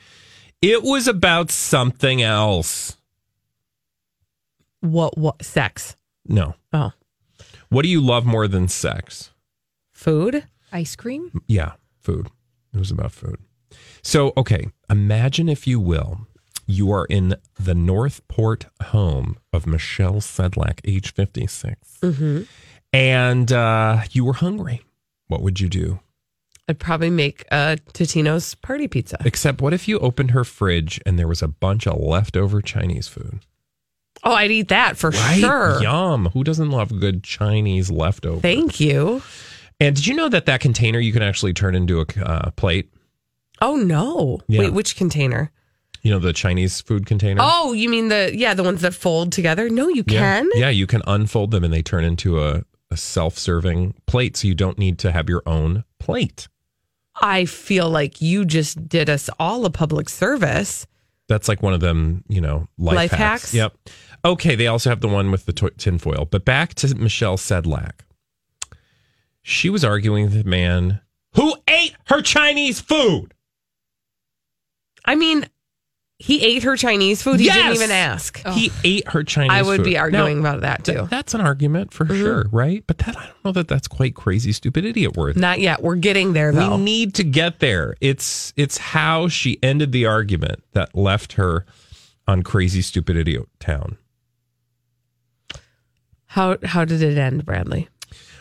It 0.62 0.82
was 0.82 1.06
about 1.08 1.50
something 1.50 2.22
else. 2.22 2.96
What, 4.80 5.18
what, 5.18 5.44
sex? 5.44 5.96
No. 6.26 6.54
Oh, 6.72 6.92
What 7.68 7.82
do 7.82 7.88
you 7.88 8.00
love 8.00 8.24
more 8.24 8.48
than 8.48 8.68
sex? 8.68 9.30
food? 9.92 10.44
Ice 10.72 10.94
cream? 10.96 11.42
Yeah, 11.48 11.72
food. 12.00 12.28
It 12.72 12.78
was 12.78 12.90
about 12.90 13.10
food. 13.12 13.36
So, 14.02 14.32
okay, 14.36 14.68
imagine 14.88 15.48
if 15.48 15.66
you 15.66 15.80
will, 15.80 16.27
you 16.68 16.92
are 16.92 17.06
in 17.06 17.34
the 17.58 17.74
Northport 17.74 18.66
home 18.84 19.38
of 19.52 19.66
Michelle 19.66 20.20
Sedlak, 20.20 20.80
age 20.84 21.12
56, 21.12 21.98
Mm-hmm. 22.02 22.42
and 22.92 23.50
uh, 23.52 24.02
you 24.12 24.24
were 24.24 24.34
hungry. 24.34 24.82
What 25.26 25.42
would 25.42 25.58
you 25.60 25.68
do? 25.68 25.98
I'd 26.68 26.78
probably 26.78 27.10
make 27.10 27.44
a 27.50 27.78
Totino's 27.94 28.54
party 28.56 28.86
pizza. 28.88 29.16
Except, 29.24 29.60
what 29.62 29.72
if 29.72 29.88
you 29.88 29.98
opened 30.00 30.32
her 30.32 30.44
fridge 30.44 31.00
and 31.06 31.18
there 31.18 31.26
was 31.26 31.40
a 31.42 31.48
bunch 31.48 31.86
of 31.86 31.98
leftover 31.98 32.60
Chinese 32.60 33.08
food? 33.08 33.40
Oh, 34.22 34.34
I'd 34.34 34.50
eat 34.50 34.68
that 34.68 34.96
for 34.98 35.10
Right? 35.10 35.40
sure. 35.40 35.80
Yum. 35.82 36.26
Who 36.34 36.44
doesn't 36.44 36.70
love 36.70 37.00
good 37.00 37.22
Chinese 37.24 37.90
leftover? 37.90 38.40
Thank 38.40 38.80
you. 38.80 39.22
And 39.80 39.96
did 39.96 40.06
you 40.06 40.14
know 40.14 40.28
that 40.28 40.44
that 40.46 40.60
container 40.60 40.98
you 40.98 41.12
can 41.12 41.22
actually 41.22 41.54
turn 41.54 41.74
into 41.74 42.00
a 42.00 42.06
uh, 42.22 42.50
plate? 42.50 42.90
Oh 43.62 43.76
no! 43.76 44.40
Yeah. 44.48 44.60
Wait, 44.60 44.72
which 44.72 44.94
container? 44.96 45.50
You 46.02 46.10
know 46.12 46.18
the 46.18 46.32
Chinese 46.32 46.80
food 46.80 47.06
container. 47.06 47.40
Oh, 47.42 47.72
you 47.72 47.88
mean 47.88 48.08
the 48.08 48.30
yeah, 48.34 48.54
the 48.54 48.62
ones 48.62 48.80
that 48.82 48.94
fold 48.94 49.32
together? 49.32 49.68
No, 49.68 49.88
you 49.88 50.04
yeah. 50.06 50.20
can. 50.20 50.48
Yeah, 50.54 50.70
you 50.70 50.86
can 50.86 51.02
unfold 51.06 51.50
them 51.50 51.64
and 51.64 51.72
they 51.72 51.82
turn 51.82 52.04
into 52.04 52.42
a, 52.42 52.62
a 52.90 52.96
self-serving 52.96 53.94
plate, 54.06 54.36
so 54.36 54.48
you 54.48 54.54
don't 54.54 54.78
need 54.78 54.98
to 55.00 55.12
have 55.12 55.28
your 55.28 55.42
own 55.44 55.84
plate. 55.98 56.48
I 57.20 57.46
feel 57.46 57.90
like 57.90 58.22
you 58.22 58.44
just 58.44 58.88
did 58.88 59.10
us 59.10 59.28
all 59.40 59.64
a 59.64 59.70
public 59.70 60.08
service. 60.08 60.86
That's 61.28 61.48
like 61.48 61.62
one 61.62 61.74
of 61.74 61.80
them, 61.80 62.24
you 62.28 62.40
know, 62.40 62.68
life, 62.78 62.96
Life 62.96 63.10
hacks. 63.10 63.42
hacks? 63.52 63.54
Yep. 63.54 63.76
Okay, 64.24 64.54
they 64.54 64.66
also 64.66 64.88
have 64.88 65.00
the 65.00 65.08
one 65.08 65.30
with 65.30 65.44
the 65.44 65.52
to- 65.54 65.70
tinfoil. 65.70 66.26
But 66.30 66.44
back 66.44 66.74
to 66.76 66.94
Michelle 66.94 67.36
Sedlak. 67.36 68.00
She 69.42 69.68
was 69.68 69.84
arguing 69.84 70.24
with 70.24 70.42
the 70.42 70.48
man 70.48 71.00
who 71.34 71.54
ate 71.68 71.94
her 72.06 72.22
Chinese 72.22 72.80
food. 72.80 73.34
I 75.04 75.14
mean, 75.16 75.46
he 76.20 76.42
ate 76.44 76.64
her 76.64 76.76
Chinese 76.76 77.22
food. 77.22 77.38
He 77.38 77.48
didn't 77.48 77.74
even 77.74 77.92
ask. 77.92 78.44
He 78.48 78.70
oh. 78.74 78.80
ate 78.82 79.08
her 79.08 79.22
Chinese 79.22 79.52
food. 79.52 79.56
I 79.56 79.62
would 79.62 79.76
food. 79.78 79.84
be 79.84 79.96
arguing 79.98 80.42
Now, 80.42 80.50
about 80.50 80.62
that 80.62 80.84
th- 80.84 80.98
too. 80.98 81.06
that's 81.06 81.32
an 81.32 81.40
argument 81.40 81.94
for 81.94 82.06
mm-hmm. 82.06 82.16
sure, 82.16 82.46
right? 82.50 82.82
But 82.86 82.98
that 82.98 83.16
I 83.16 83.26
don't 83.26 83.44
know 83.44 83.52
that 83.52 83.68
that's 83.68 83.86
quite 83.86 84.16
crazy, 84.16 84.50
stupid 84.50 84.84
idiot 84.84 85.16
worth. 85.16 85.36
Not 85.36 85.60
yet. 85.60 85.80
We're 85.80 85.94
getting 85.94 86.32
there 86.32 86.50
though. 86.50 86.76
We 86.76 86.82
need 86.82 87.14
to 87.14 87.24
get 87.24 87.60
there. 87.60 87.94
It's 88.00 88.52
it's 88.56 88.78
how 88.78 89.28
she 89.28 89.58
ended 89.62 89.92
the 89.92 90.06
argument 90.06 90.64
that 90.72 90.92
left 90.94 91.34
her 91.34 91.64
on 92.26 92.42
crazy, 92.42 92.82
stupid 92.82 93.16
idiot 93.16 93.46
town. 93.60 93.96
How 96.26 96.58
how 96.64 96.84
did 96.84 97.00
it 97.00 97.16
end, 97.16 97.46
Bradley? 97.46 97.88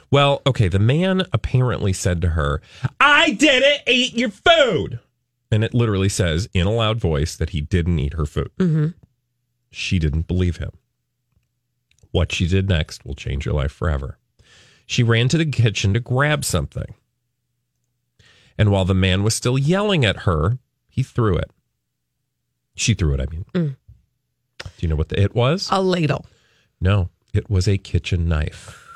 Well, 0.10 0.42
okay, 0.48 0.68
the 0.68 0.80
man 0.80 1.24
apparently 1.32 1.94
said 1.94 2.22
to 2.22 2.30
her, 2.30 2.62
I 3.00 3.32
didn't 3.32 3.82
eat 3.88 4.16
your 4.16 4.30
food. 4.30 5.00
And 5.52 5.64
it 5.64 5.74
literally 5.74 6.10
says 6.10 6.50
in 6.54 6.68
a 6.68 6.72
loud 6.72 7.00
voice 7.00 7.36
that 7.36 7.52
he 7.52 7.62
didn't 7.62 8.00
eat 8.00 8.14
her 8.14 8.26
food. 8.26 8.52
Mm-hmm. 8.58 8.88
She 9.72 10.00
didn't 10.00 10.28
believe 10.28 10.58
him. 10.58 10.72
What 12.12 12.32
she 12.32 12.48
did 12.48 12.68
next 12.68 13.06
will 13.06 13.16
change 13.16 13.46
your 13.46 13.56
life 13.56 13.72
forever. 13.72 14.18
She 14.86 15.04
ran 15.04 15.28
to 15.30 15.38
the 15.38 15.46
kitchen 15.46 15.94
to 15.94 16.00
grab 16.00 16.44
something. 16.44 16.96
And 18.58 18.72
while 18.72 18.86
the 18.86 18.96
man 18.96 19.24
was 19.24 19.36
still 19.36 19.58
yelling 19.58 20.04
at 20.04 20.22
her, 20.22 20.58
he 20.88 21.04
threw 21.04 21.38
it. 21.38 21.52
She 22.76 22.94
threw 22.94 23.14
it, 23.14 23.20
I 23.20 23.26
mean. 23.30 23.46
Mm. 23.54 23.76
Do 24.60 24.70
you 24.80 24.88
know 24.88 24.96
what 24.96 25.10
the 25.10 25.22
it 25.22 25.36
was? 25.36 25.68
A 25.72 25.82
ladle. 25.82 26.26
No, 26.82 27.10
it 27.34 27.50
was 27.50 27.68
a 27.68 27.78
kitchen 27.78 28.28
knife. 28.28 28.87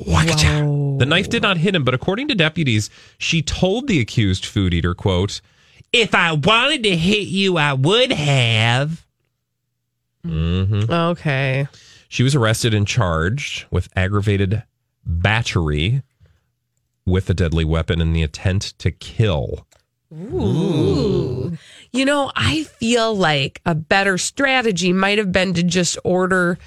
Wakacha. 0.00 0.98
The 0.98 1.06
knife 1.06 1.28
did 1.28 1.42
not 1.42 1.58
hit 1.58 1.74
him, 1.74 1.84
but 1.84 1.94
according 1.94 2.28
to 2.28 2.34
deputies, 2.34 2.88
she 3.18 3.42
told 3.42 3.86
the 3.88 4.00
accused 4.00 4.46
food 4.46 4.72
eater, 4.72 4.94
quote, 4.94 5.40
if 5.92 6.14
I 6.14 6.32
wanted 6.32 6.82
to 6.84 6.96
hit 6.96 7.28
you, 7.28 7.58
I 7.58 7.74
would 7.74 8.12
have. 8.12 9.04
hmm 10.24 10.84
Okay. 10.90 11.68
She 12.08 12.22
was 12.22 12.34
arrested 12.34 12.72
and 12.74 12.86
charged 12.86 13.66
with 13.70 13.88
aggravated 13.96 14.62
battery 15.04 16.02
with 17.04 17.28
a 17.28 17.34
deadly 17.34 17.64
weapon 17.64 18.00
and 18.00 18.14
the 18.14 18.22
intent 18.22 18.62
to 18.78 18.90
kill. 18.90 19.66
Ooh. 20.14 21.56
You 21.90 22.04
know, 22.04 22.30
I 22.36 22.64
feel 22.64 23.14
like 23.14 23.60
a 23.66 23.74
better 23.74 24.18
strategy 24.18 24.92
might 24.92 25.18
have 25.18 25.32
been 25.32 25.54
to 25.54 25.62
just 25.62 25.98
order 26.04 26.58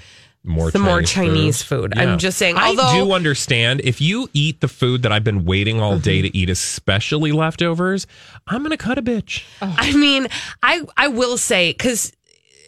More 0.46 0.70
some 0.70 0.82
more 0.82 1.02
Chinese 1.02 1.62
food. 1.62 1.92
Yeah. 1.96 2.02
I'm 2.02 2.18
just 2.18 2.38
saying. 2.38 2.56
I 2.56 2.74
do 2.94 3.12
understand 3.12 3.80
if 3.84 4.00
you 4.00 4.28
eat 4.32 4.60
the 4.60 4.68
food 4.68 5.02
that 5.02 5.12
I've 5.12 5.24
been 5.24 5.44
waiting 5.44 5.80
all 5.80 5.98
day 5.98 6.18
Mm-hmm. 6.22 6.26
to 6.32 6.36
eat, 6.36 6.50
especially 6.50 7.32
leftovers, 7.32 8.06
I'm 8.46 8.60
going 8.60 8.70
to 8.70 8.76
cut 8.76 8.96
a 8.98 9.02
bitch. 9.02 9.44
I 9.60 9.92
mean, 9.96 10.28
I 10.62 10.82
I 10.96 11.08
will 11.08 11.36
say 11.36 11.72
because 11.72 12.12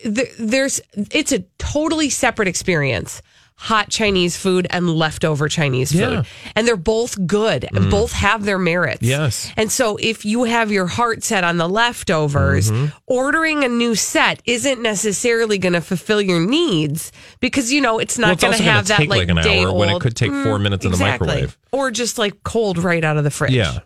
th- 0.02 0.34
there's 0.38 0.80
it's 1.12 1.32
a 1.32 1.40
totally 1.58 2.10
separate 2.10 2.48
experience. 2.48 3.22
Hot 3.62 3.88
Chinese 3.90 4.36
food 4.36 4.68
and 4.70 4.88
leftover 4.88 5.48
Chinese 5.48 5.90
food, 5.90 6.00
Yeah. 6.00 6.22
and 6.54 6.66
they're 6.66 6.76
both 6.76 7.26
good 7.26 7.64
and 7.74 7.86
Mm. 7.86 7.90
both 7.90 8.12
have 8.12 8.44
their 8.44 8.56
merits. 8.58 9.02
Yes. 9.02 9.50
And 9.56 9.70
so, 9.72 9.96
if 10.00 10.24
you 10.24 10.44
have 10.44 10.70
your 10.70 10.86
heart 10.86 11.24
set 11.24 11.42
on 11.42 11.56
the 11.56 11.68
leftovers, 11.68 12.70
Mhm. 12.70 12.92
ordering 13.06 13.64
a 13.64 13.68
new 13.68 13.96
set 13.96 14.40
isn't 14.44 14.80
necessarily 14.80 15.58
going 15.58 15.72
to 15.72 15.80
fulfill 15.80 16.20
your 16.22 16.40
needs 16.40 17.10
because 17.40 17.72
you 17.72 17.80
know 17.80 17.98
it's 17.98 18.16
not 18.16 18.32
it's 18.34 18.42
going 18.44 18.56
to 18.56 18.62
have 18.62 18.86
that 18.86 19.00
like, 19.00 19.08
like 19.08 19.28
an 19.28 19.36
day 19.42 19.64
hour 19.64 19.72
when 19.74 19.88
it 19.90 20.00
could 20.00 20.14
take 20.14 20.30
four 20.30 20.60
minutes 20.60 20.84
in 20.84 20.92
the 20.92 20.96
microwave. 20.98 21.58
or 21.72 21.90
just 21.90 22.16
like 22.16 22.34
cold 22.44 22.78
right 22.78 23.02
out 23.04 23.16
of 23.16 23.24
the 23.24 23.30
fridge. 23.30 23.50
Yeah, 23.52 23.80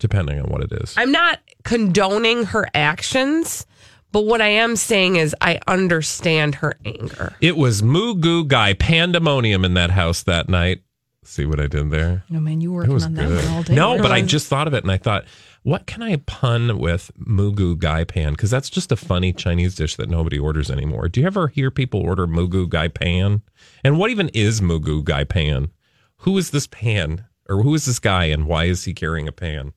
depending 0.00 0.40
on 0.40 0.46
what 0.50 0.62
it 0.62 0.72
is. 0.72 0.94
I'm 0.96 1.12
not 1.12 1.38
condoning 1.62 2.46
her 2.46 2.66
actions, 2.74 3.66
but 4.12 4.24
what 4.26 4.40
I 4.40 4.48
am 4.48 4.76
saying 4.76 5.16
is 5.16 5.34
I 5.40 5.58
understand 5.66 6.56
her 6.56 6.74
anger. 6.84 7.34
It 7.40 7.56
was 7.56 7.82
Moo 7.82 8.14
Goo 8.14 8.44
Guy 8.44 8.74
pandemonium 8.74 9.64
in 9.64 9.74
that 9.74 9.90
house 9.90 10.22
that 10.24 10.48
night. 10.48 10.82
See 11.24 11.46
what 11.46 11.60
I 11.60 11.66
did 11.68 11.90
there? 11.90 12.24
Oh 12.34 12.40
man, 12.40 12.60
you 12.60 12.70
It 12.72 12.74
working 12.74 12.94
was 12.94 13.04
on 13.04 13.14
that 13.14 13.28
good. 13.28 13.44
one 13.44 13.54
all 13.54 13.62
day. 13.62 13.74
No, 13.74 13.96
but 13.98 14.10
I 14.12 14.22
just 14.22 14.48
thought 14.48 14.66
of 14.66 14.74
it 14.74 14.82
and 14.82 14.90
I 14.90 14.96
thought, 14.96 15.24
what 15.62 15.86
can 15.86 16.02
I 16.02 16.16
pun 16.16 16.78
with 16.78 17.12
Moo 17.16 17.52
Goo 17.52 17.76
Gai 17.76 18.02
Pan? 18.04 18.32
Because 18.32 18.50
that's 18.50 18.68
just 18.68 18.90
a 18.90 18.96
funny 18.96 19.32
Chinese 19.32 19.76
dish 19.76 19.94
that 19.96 20.08
nobody 20.10 20.36
orders 20.38 20.68
anymore. 20.68 21.08
Do 21.08 21.20
you 21.20 21.26
ever 21.28 21.46
hear 21.46 21.70
people 21.70 22.00
order 22.00 22.26
Moo 22.26 22.48
Goo 22.48 22.66
Gai 22.66 22.88
Pan? 22.88 23.42
And 23.84 23.98
what 24.00 24.10
even 24.10 24.30
is 24.30 24.60
Moo 24.60 24.80
Goo 24.80 25.02
Gai 25.04 25.22
Pan? 25.22 25.70
Who 26.18 26.36
is 26.38 26.50
this 26.50 26.66
pan? 26.66 27.24
Or 27.48 27.62
who 27.62 27.72
is 27.74 27.84
this 27.86 28.00
guy 28.00 28.24
and 28.24 28.46
why 28.46 28.64
is 28.64 28.84
he 28.84 28.92
carrying 28.92 29.28
a 29.28 29.32
pan? 29.32 29.72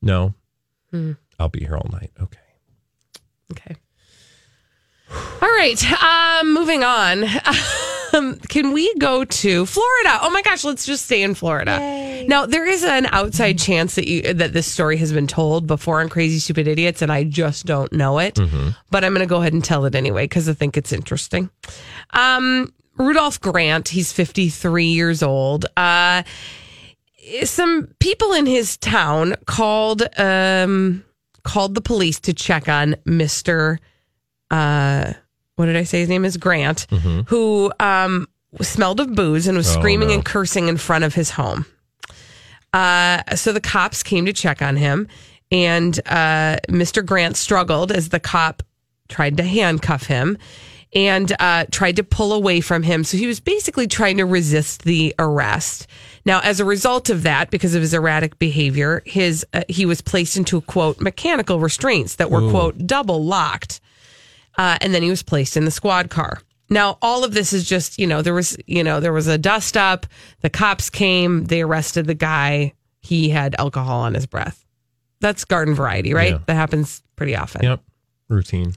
No, 0.00 0.34
Hmm. 0.90 1.12
I'll 1.38 1.48
be 1.50 1.60
here 1.60 1.76
all 1.76 1.88
night. 1.92 2.10
Okay. 2.20 2.38
Okay. 3.52 3.76
All 5.42 5.48
right. 5.48 6.02
Um, 6.02 6.54
moving 6.54 6.84
on. 6.84 7.24
Um, 8.12 8.40
can 8.48 8.72
we 8.72 8.92
go 8.96 9.24
to 9.24 9.66
Florida? 9.66 10.18
Oh 10.22 10.30
my 10.30 10.42
gosh, 10.42 10.64
let's 10.64 10.84
just 10.84 11.04
stay 11.04 11.22
in 11.22 11.34
Florida. 11.34 12.24
Now 12.26 12.44
there 12.44 12.66
is 12.66 12.82
an 12.82 13.06
outside 13.06 13.56
chance 13.56 13.94
that 13.94 14.08
you 14.08 14.34
that 14.34 14.52
this 14.52 14.66
story 14.66 14.96
has 14.96 15.12
been 15.12 15.28
told 15.28 15.68
before 15.68 16.00
on 16.00 16.08
Crazy 16.08 16.40
Stupid 16.40 16.66
Idiots, 16.66 17.02
and 17.02 17.12
I 17.12 17.22
just 17.22 17.66
don't 17.66 17.92
know 17.92 18.18
it. 18.18 18.36
But 18.90 19.04
I'm 19.04 19.12
going 19.14 19.20
to 19.24 19.30
go 19.30 19.36
ahead 19.40 19.52
and 19.52 19.64
tell 19.64 19.84
it 19.84 19.94
anyway 19.94 20.24
because 20.24 20.48
I 20.48 20.54
think 20.54 20.76
it's 20.76 20.92
interesting. 20.92 21.50
Um, 22.12 22.72
Rudolph 22.96 23.40
Grant, 23.40 23.88
he's 23.90 24.12
53 24.12 24.86
years 24.86 25.22
old. 25.22 25.66
Uh, 25.76 26.24
some 27.44 27.94
people 28.00 28.32
in 28.32 28.46
his 28.46 28.76
town 28.76 29.36
called 29.46 30.02
um 30.18 31.04
called 31.52 31.74
the 31.74 31.80
police 31.80 32.18
to 32.20 32.32
check 32.32 32.68
on 32.68 32.94
Mr. 33.06 33.78
uh 34.50 35.12
what 35.56 35.66
did 35.66 35.76
I 35.76 35.84
say 35.84 36.00
his 36.00 36.08
name 36.08 36.24
is 36.24 36.36
Grant 36.36 36.86
who 37.28 37.72
um 37.80 38.26
smelled 38.60 39.00
of 39.00 39.14
booze 39.14 39.46
and 39.48 39.56
was 39.56 39.68
Oh, 39.76 39.78
screaming 39.78 40.08
no. 40.08 40.14
and 40.14 40.24
cursing 40.24 40.68
in 40.68 40.76
front 40.76 41.04
of 41.04 41.14
his 41.14 41.30
home. 41.30 41.66
Uh 42.72 43.34
so 43.36 43.52
the 43.52 43.60
cops 43.60 44.02
came 44.02 44.26
to 44.26 44.32
check 44.32 44.62
on 44.62 44.76
him 44.76 45.08
and 45.50 45.98
uh 46.06 46.56
Mr. 46.68 47.04
Grant 47.04 47.36
struggled 47.36 47.90
as 47.92 48.08
the 48.10 48.20
cop 48.20 48.62
tried 49.08 49.36
to 49.38 49.42
handcuff 49.42 50.04
him 50.06 50.38
and 50.92 51.32
uh, 51.38 51.66
tried 51.70 51.94
to 51.96 52.02
pull 52.02 52.32
away 52.32 52.60
from 52.60 52.82
him. 52.82 53.04
So 53.04 53.16
he 53.16 53.28
was 53.28 53.38
basically 53.38 53.86
trying 53.86 54.16
to 54.16 54.24
resist 54.24 54.82
the 54.82 55.14
arrest. 55.20 55.86
Now, 56.30 56.38
as 56.38 56.60
a 56.60 56.64
result 56.64 57.10
of 57.10 57.24
that, 57.24 57.50
because 57.50 57.74
of 57.74 57.82
his 57.82 57.92
erratic 57.92 58.38
behavior, 58.38 59.02
his 59.04 59.44
uh, 59.52 59.64
he 59.68 59.84
was 59.84 60.00
placed 60.00 60.36
into 60.36 60.60
quote 60.60 61.00
mechanical 61.00 61.58
restraints 61.58 62.14
that 62.14 62.30
were 62.30 62.42
Ooh. 62.42 62.50
quote 62.52 62.86
double 62.86 63.24
locked, 63.24 63.80
uh, 64.56 64.78
and 64.80 64.94
then 64.94 65.02
he 65.02 65.10
was 65.10 65.24
placed 65.24 65.56
in 65.56 65.64
the 65.64 65.72
squad 65.72 66.08
car. 66.08 66.40
Now, 66.68 66.98
all 67.02 67.24
of 67.24 67.34
this 67.34 67.52
is 67.52 67.68
just 67.68 67.98
you 67.98 68.06
know 68.06 68.22
there 68.22 68.32
was 68.32 68.56
you 68.68 68.84
know 68.84 69.00
there 69.00 69.12
was 69.12 69.26
a 69.26 69.38
dust 69.38 69.76
up. 69.76 70.06
The 70.40 70.50
cops 70.50 70.88
came, 70.88 71.46
they 71.46 71.62
arrested 71.62 72.06
the 72.06 72.14
guy. 72.14 72.74
He 73.00 73.30
had 73.30 73.56
alcohol 73.58 74.02
on 74.02 74.14
his 74.14 74.26
breath. 74.26 74.64
That's 75.18 75.44
garden 75.44 75.74
variety, 75.74 76.14
right? 76.14 76.34
Yeah. 76.34 76.38
That 76.46 76.54
happens 76.54 77.02
pretty 77.16 77.34
often. 77.34 77.64
Yep. 77.64 77.82
Routine. 78.28 78.76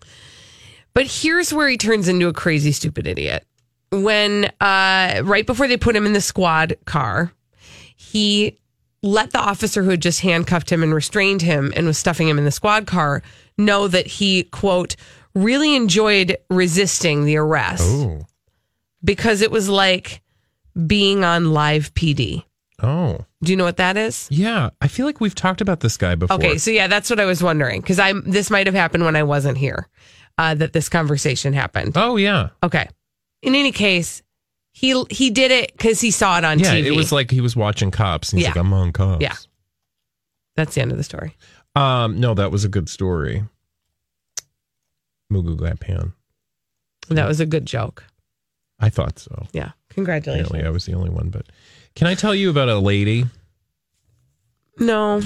But 0.95 1.05
here's 1.05 1.53
where 1.53 1.69
he 1.69 1.77
turns 1.77 2.07
into 2.07 2.27
a 2.27 2.33
crazy, 2.33 2.71
stupid 2.71 3.05
idiot. 3.05 3.45
When, 3.91 4.45
uh, 4.59 5.21
right 5.23 5.45
before 5.45 5.67
they 5.67 5.77
put 5.77 5.95
him 5.95 6.07
in 6.07 6.13
the 6.13 6.21
squad 6.21 6.75
car, 6.85 7.31
he 8.13 8.57
let 9.01 9.31
the 9.31 9.39
officer 9.39 9.83
who 9.83 9.89
had 9.89 10.01
just 10.01 10.21
handcuffed 10.21 10.71
him 10.71 10.81
and 10.83 10.93
restrained 10.93 11.41
him 11.41 11.73
and 11.75 11.85
was 11.85 11.97
stuffing 11.97 12.27
him 12.29 12.37
in 12.37 12.45
the 12.45 12.51
squad 12.51 12.87
car 12.87 13.21
know 13.57 13.87
that 13.87 14.07
he, 14.07 14.43
quote, 14.43 14.95
really 15.35 15.75
enjoyed 15.75 16.37
resisting 16.49 17.25
the 17.25 17.35
arrest 17.37 17.83
Oh. 17.85 18.25
because 19.03 19.41
it 19.41 19.51
was 19.51 19.67
like 19.67 20.21
being 20.87 21.23
on 21.23 21.51
live 21.53 21.93
PD. 21.95 22.43
Oh. 22.81 23.25
Do 23.43 23.51
you 23.51 23.57
know 23.57 23.63
what 23.65 23.77
that 23.77 23.97
is? 23.97 24.27
Yeah. 24.31 24.69
I 24.81 24.87
feel 24.87 25.05
like 25.05 25.19
we've 25.19 25.35
talked 25.35 25.61
about 25.61 25.81
this 25.81 25.97
guy 25.97 26.15
before. 26.15 26.37
Okay, 26.37 26.57
so 26.57 26.71
yeah, 26.71 26.87
that's 26.87 27.09
what 27.09 27.19
I 27.19 27.25
was 27.25 27.43
wondering 27.43 27.81
because 27.81 27.99
I 27.99 28.13
this 28.25 28.49
might 28.49 28.67
have 28.67 28.73
happened 28.75 29.03
when 29.05 29.15
I 29.15 29.23
wasn't 29.23 29.57
here. 29.57 29.87
Uh, 30.37 30.55
that 30.55 30.73
this 30.73 30.89
conversation 30.89 31.53
happened. 31.53 31.93
Oh 31.95 32.15
yeah. 32.15 32.49
Okay. 32.63 32.87
In 33.43 33.53
any 33.53 33.71
case, 33.71 34.22
he 34.73 35.01
he 35.09 35.29
did 35.29 35.51
it 35.51 35.71
because 35.71 36.01
he 36.01 36.11
saw 36.11 36.37
it 36.37 36.43
on 36.43 36.59
yeah, 36.59 36.73
TV. 36.75 36.85
it 36.85 36.91
was 36.95 37.11
like 37.11 37.31
he 37.31 37.39
was 37.41 37.55
watching 37.55 37.91
cops 37.91 38.31
and 38.33 38.39
he's 38.39 38.45
Yeah. 38.47 38.49
like, 38.49 38.57
I'm 38.59 38.73
on 38.73 38.91
cops. 38.91 39.21
yeah. 39.21 39.35
That's 40.55 40.75
the 40.75 40.81
end 40.81 40.91
of 40.91 40.97
the 40.97 41.03
story. 41.03 41.35
Um, 41.75 42.19
no, 42.19 42.33
that 42.33 42.51
was 42.51 42.63
a 42.65 42.69
good 42.69 42.89
story. 42.89 43.43
Moo 45.29 45.41
Goo 45.41 45.55
Gai 45.55 45.73
Pan. 45.73 46.13
That 47.09 47.27
was 47.27 47.39
a 47.39 47.45
good 47.45 47.65
joke. 47.65 48.03
I 48.79 48.89
thought 48.89 49.17
so. 49.19 49.47
Yeah. 49.53 49.71
Congratulations. 49.89 50.47
Apparently, 50.49 50.67
I 50.67 50.71
was 50.71 50.85
the 50.85 50.93
only 50.93 51.09
one. 51.09 51.29
But 51.29 51.47
can 51.95 52.07
I 52.07 52.15
tell 52.15 52.35
you 52.35 52.49
about 52.49 52.69
a 52.69 52.77
lady? 52.77 53.25
No. 54.79 55.21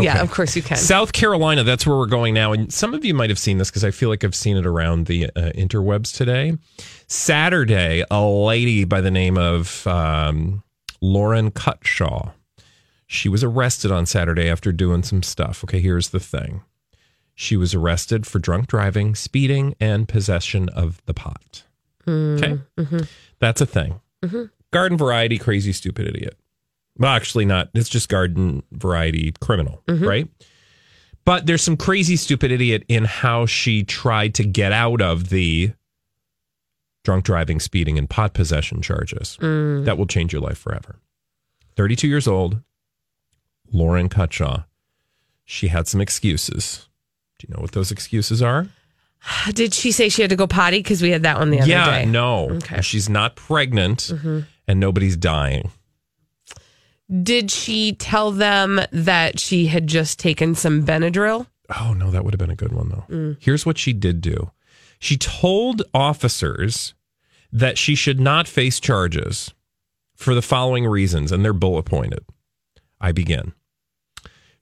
Yeah, 0.00 0.20
of 0.20 0.30
course 0.30 0.56
you 0.56 0.62
can. 0.62 0.76
South 0.76 1.12
Carolina, 1.12 1.62
that's 1.64 1.86
where 1.86 1.96
we're 1.96 2.06
going 2.06 2.34
now. 2.34 2.52
And 2.52 2.72
some 2.72 2.94
of 2.94 3.04
you 3.04 3.14
might 3.14 3.30
have 3.30 3.38
seen 3.38 3.58
this 3.58 3.70
because 3.70 3.84
I 3.84 3.90
feel 3.90 4.08
like 4.08 4.24
I've 4.24 4.34
seen 4.34 4.56
it 4.56 4.66
around 4.66 5.06
the 5.06 5.26
uh, 5.26 5.52
interwebs 5.54 6.16
today. 6.16 6.56
Saturday, 7.06 8.04
a 8.10 8.22
lady 8.22 8.84
by 8.84 9.00
the 9.00 9.10
name 9.10 9.36
of 9.38 9.86
um, 9.86 10.62
Lauren 11.00 11.50
Cutshaw. 11.50 12.32
She 13.06 13.28
was 13.28 13.44
arrested 13.44 13.92
on 13.92 14.06
Saturday 14.06 14.48
after 14.50 14.72
doing 14.72 15.02
some 15.02 15.22
stuff. 15.22 15.62
Okay, 15.64 15.80
here's 15.80 16.08
the 16.08 16.20
thing 16.20 16.62
she 17.34 17.56
was 17.56 17.74
arrested 17.74 18.26
for 18.26 18.38
drunk 18.38 18.66
driving, 18.66 19.14
speeding, 19.14 19.74
and 19.78 20.08
possession 20.08 20.68
of 20.70 21.00
the 21.06 21.14
pot. 21.14 21.64
Okay. 22.08 22.58
That's 23.38 23.60
a 23.60 23.66
thing. 23.66 24.00
Garden 24.72 24.96
variety, 24.98 25.38
crazy, 25.38 25.72
stupid 25.72 26.08
idiot. 26.08 26.36
Well, 26.98 27.12
actually, 27.12 27.44
not. 27.44 27.68
It's 27.74 27.88
just 27.88 28.08
garden 28.08 28.62
variety 28.72 29.32
criminal, 29.40 29.82
right? 29.88 30.28
But 31.24 31.46
there's 31.46 31.62
some 31.62 31.76
crazy, 31.76 32.16
stupid 32.16 32.50
idiot 32.52 32.84
in 32.88 33.04
how 33.04 33.46
she 33.46 33.82
tried 33.82 34.34
to 34.36 34.44
get 34.44 34.72
out 34.72 35.00
of 35.02 35.28
the 35.28 35.72
drunk 37.04 37.24
driving, 37.24 37.60
speeding, 37.60 37.98
and 37.98 38.08
pot 38.08 38.32
possession 38.34 38.80
charges. 38.82 39.36
That 39.40 39.96
will 39.98 40.06
change 40.06 40.32
your 40.32 40.40
life 40.42 40.58
forever. 40.58 41.00
32 41.76 42.08
years 42.08 42.26
old, 42.26 42.62
Lauren 43.72 44.08
Cutshaw. 44.08 44.64
She 45.44 45.68
had 45.68 45.86
some 45.86 46.00
excuses. 46.00 46.88
Do 47.38 47.46
you 47.48 47.54
know 47.54 47.60
what 47.60 47.72
those 47.72 47.90
excuses 47.92 48.40
are? 48.42 48.66
Did 49.52 49.74
she 49.74 49.92
say 49.92 50.08
she 50.08 50.22
had 50.22 50.30
to 50.30 50.36
go 50.36 50.46
potty? 50.46 50.78
Because 50.78 51.02
we 51.02 51.10
had 51.10 51.22
that 51.24 51.38
one 51.38 51.50
the 51.50 51.60
other 51.60 51.68
yeah, 51.70 51.98
day. 52.00 52.06
no. 52.06 52.50
Okay. 52.52 52.80
She's 52.80 53.08
not 53.08 53.36
pregnant 53.36 53.98
Mhm. 54.14 54.46
and 54.66 54.80
nobody's 54.80 55.16
dying. 55.16 55.70
Did 57.22 57.50
she 57.50 57.92
tell 57.92 58.32
them 58.32 58.80
that 58.90 59.38
she 59.38 59.66
had 59.66 59.86
just 59.86 60.18
taken 60.18 60.54
some 60.54 60.84
Benadryl? 60.84 61.46
Oh, 61.80 61.92
no, 61.94 62.10
that 62.10 62.24
would 62.24 62.34
have 62.34 62.38
been 62.38 62.50
a 62.50 62.56
good 62.56 62.72
one, 62.72 62.88
though. 62.88 63.04
Mm. 63.08 63.36
Here's 63.40 63.64
what 63.66 63.78
she 63.78 63.92
did 63.92 64.20
do 64.20 64.50
she 64.98 65.16
told 65.16 65.82
officers 65.94 66.94
that 67.52 67.78
she 67.78 67.94
should 67.94 68.18
not 68.18 68.48
face 68.48 68.80
charges 68.80 69.52
for 70.14 70.34
the 70.34 70.42
following 70.42 70.86
reasons, 70.86 71.30
and 71.30 71.44
they're 71.44 71.52
bullet 71.52 71.84
pointed. 71.84 72.24
I 73.00 73.12
begin. 73.12 73.52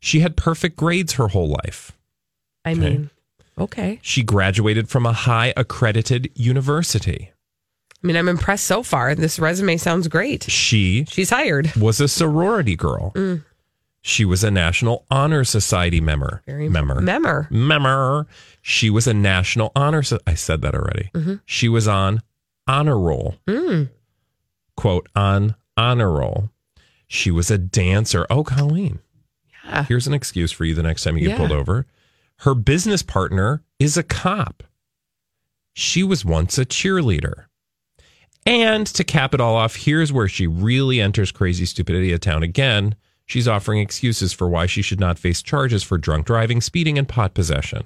She 0.00 0.20
had 0.20 0.36
perfect 0.36 0.76
grades 0.76 1.14
her 1.14 1.28
whole 1.28 1.48
life. 1.48 1.92
I 2.64 2.72
Okay. 2.72 2.80
mean, 2.80 3.10
okay. 3.58 3.98
She 4.02 4.22
graduated 4.22 4.88
from 4.88 5.06
a 5.06 5.12
high 5.12 5.54
accredited 5.56 6.30
university. 6.34 7.30
I 8.04 8.06
mean, 8.06 8.16
I'm 8.16 8.28
impressed 8.28 8.66
so 8.66 8.82
far. 8.82 9.14
This 9.14 9.38
resume 9.38 9.78
sounds 9.78 10.08
great. 10.08 10.42
She 10.44 11.06
She's 11.08 11.30
hired. 11.30 11.74
was 11.74 12.00
a 12.02 12.06
sorority 12.08 12.76
girl. 12.76 13.12
Mm. 13.14 13.42
She 14.02 14.26
was 14.26 14.44
a 14.44 14.50
National 14.50 15.06
Honor 15.10 15.42
Society 15.44 16.02
member. 16.02 16.42
Very 16.44 16.68
member. 16.68 17.00
member. 17.00 17.48
Member. 17.50 18.26
She 18.60 18.90
was 18.90 19.06
a 19.06 19.14
National 19.14 19.72
Honor. 19.74 20.02
So- 20.02 20.18
I 20.26 20.34
said 20.34 20.60
that 20.60 20.74
already. 20.74 21.08
Mhm. 21.14 21.40
She 21.46 21.70
was 21.70 21.88
on 21.88 22.20
honor 22.66 22.98
roll. 22.98 23.36
Mm. 23.48 23.88
Quote 24.76 25.08
on 25.16 25.54
honor 25.78 26.10
roll. 26.10 26.50
She 27.06 27.30
was 27.30 27.50
a 27.50 27.56
dancer. 27.56 28.26
Oh, 28.28 28.44
Colleen. 28.44 28.98
Yeah. 29.64 29.84
Here's 29.84 30.06
an 30.06 30.12
excuse 30.12 30.52
for 30.52 30.66
you 30.66 30.74
the 30.74 30.82
next 30.82 31.04
time 31.04 31.16
you 31.16 31.22
get 31.26 31.30
Yeah. 31.30 31.36
pulled 31.38 31.52
over. 31.52 31.86
Her 32.40 32.54
business 32.54 33.02
partner 33.02 33.62
is 33.78 33.96
a 33.96 34.02
cop. 34.02 34.62
She 35.72 36.02
was 36.02 36.22
once 36.26 36.58
a 36.58 36.66
cheerleader. 36.66 37.44
And 38.46 38.86
to 38.88 39.04
cap 39.04 39.34
it 39.34 39.40
all 39.40 39.56
off, 39.56 39.76
here's 39.76 40.12
where 40.12 40.28
she 40.28 40.46
really 40.46 41.00
enters 41.00 41.32
crazy 41.32 41.64
stupid 41.64 41.96
idiot 41.96 42.22
town 42.22 42.42
again. 42.42 42.94
She's 43.26 43.48
offering 43.48 43.80
excuses 43.80 44.34
for 44.34 44.48
why 44.48 44.66
she 44.66 44.82
should 44.82 45.00
not 45.00 45.18
face 45.18 45.42
charges 45.42 45.82
for 45.82 45.96
drunk 45.96 46.26
driving, 46.26 46.60
speeding, 46.60 46.98
and 46.98 47.08
pot 47.08 47.32
possession. 47.32 47.84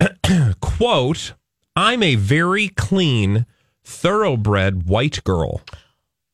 Quote, 0.60 1.34
I'm 1.76 2.02
a 2.02 2.16
very 2.16 2.68
clean, 2.68 3.46
thoroughbred 3.84 4.88
white 4.88 5.22
girl. 5.22 5.62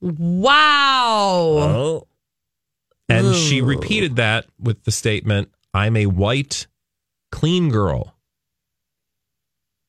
Wow. 0.01 2.07
And 3.09 3.35
she 3.35 3.61
repeated 3.61 4.17
that 4.17 4.47
with 4.59 4.85
the 4.85 4.93
statement, 4.93 5.51
I'm 5.75 5.97
a 5.97 6.07
white, 6.07 6.67
clean 7.31 7.69
girl. 7.69 8.15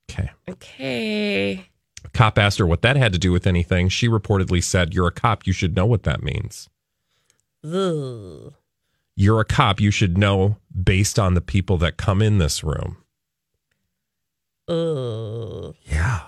Okay. 0.09 0.31
Okay. 0.49 1.68
Cop 2.13 2.37
asked 2.37 2.59
her 2.59 2.65
what 2.65 2.81
that 2.81 2.95
had 2.95 3.13
to 3.13 3.19
do 3.19 3.31
with 3.31 3.47
anything. 3.47 3.89
She 3.89 4.07
reportedly 4.07 4.63
said, 4.63 4.93
You're 4.93 5.07
a 5.07 5.11
cop. 5.11 5.45
You 5.47 5.53
should 5.53 5.75
know 5.75 5.85
what 5.85 6.03
that 6.03 6.23
means. 6.23 6.69
Ugh. 7.63 8.53
You're 9.15 9.41
a 9.41 9.45
cop. 9.45 9.79
You 9.79 9.91
should 9.91 10.17
know 10.17 10.57
based 10.83 11.19
on 11.19 11.33
the 11.33 11.41
people 11.41 11.77
that 11.79 11.97
come 11.97 12.21
in 12.21 12.37
this 12.37 12.63
room. 12.63 12.97
Ugh. 14.67 15.75
Yeah. 15.85 16.21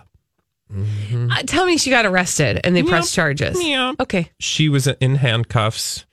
Uh, 0.74 1.44
tell 1.46 1.66
me 1.66 1.78
she 1.78 1.90
got 1.90 2.06
arrested 2.06 2.60
and 2.64 2.76
they 2.76 2.84
pressed 2.84 3.14
charges. 3.14 3.62
Yeah. 3.62 3.94
Okay. 4.00 4.32
She 4.40 4.70
was 4.70 4.88
in 4.88 5.16
handcuffs 5.16 6.06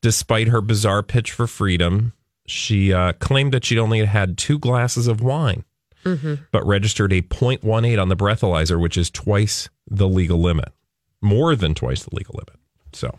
despite 0.00 0.48
her 0.48 0.60
bizarre 0.60 1.02
pitch 1.02 1.32
for 1.32 1.46
freedom. 1.46 2.12
She 2.46 2.92
uh, 2.92 3.12
claimed 3.14 3.52
that 3.52 3.64
she'd 3.64 3.78
only 3.78 4.04
had 4.04 4.38
two 4.38 4.58
glasses 4.58 5.06
of 5.06 5.20
wine, 5.20 5.64
Mhm. 6.06 6.38
but 6.52 6.66
registered 6.66 7.12
a 7.12 7.20
0.18 7.22 7.98
on 8.00 8.08
the 8.08 8.16
breathalyzer, 8.16 8.80
which 8.80 8.96
is 8.96 9.10
twice 9.10 9.68
the 9.90 10.08
legal 10.08 10.38
limit, 10.40 10.72
more 11.20 11.54
than 11.56 11.74
twice 11.74 12.04
the 12.04 12.14
legal 12.14 12.34
limit. 12.36 12.60
So, 12.92 13.18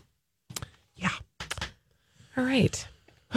yeah. 0.96 1.10
All 2.36 2.44
right. 2.44 2.86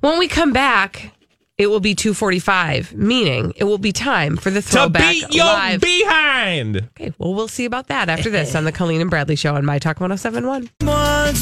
when 0.00 0.18
we 0.18 0.28
come 0.28 0.52
back, 0.52 1.12
it 1.56 1.66
will 1.68 1.80
be 1.80 1.94
245, 1.94 2.94
meaning 2.94 3.52
it 3.56 3.64
will 3.64 3.78
be 3.78 3.90
time 3.92 4.36
for 4.36 4.50
the 4.50 4.62
to 4.62 4.68
throwback 4.68 5.10
beat 5.12 5.34
your 5.34 5.44
live. 5.44 5.80
behind. 5.80 6.76
okay, 6.76 7.12
well, 7.18 7.34
we'll 7.34 7.48
see 7.48 7.64
about 7.64 7.88
that 7.88 8.08
after 8.08 8.30
this 8.30 8.54
on 8.54 8.64
the 8.64 8.70
Colleen 8.72 9.00
and 9.00 9.10
Bradley 9.10 9.34
Show 9.36 9.54
on 9.56 9.64
My 9.64 9.78
Talk 9.80 9.98
1071. 10.00 10.70
At 10.82 11.32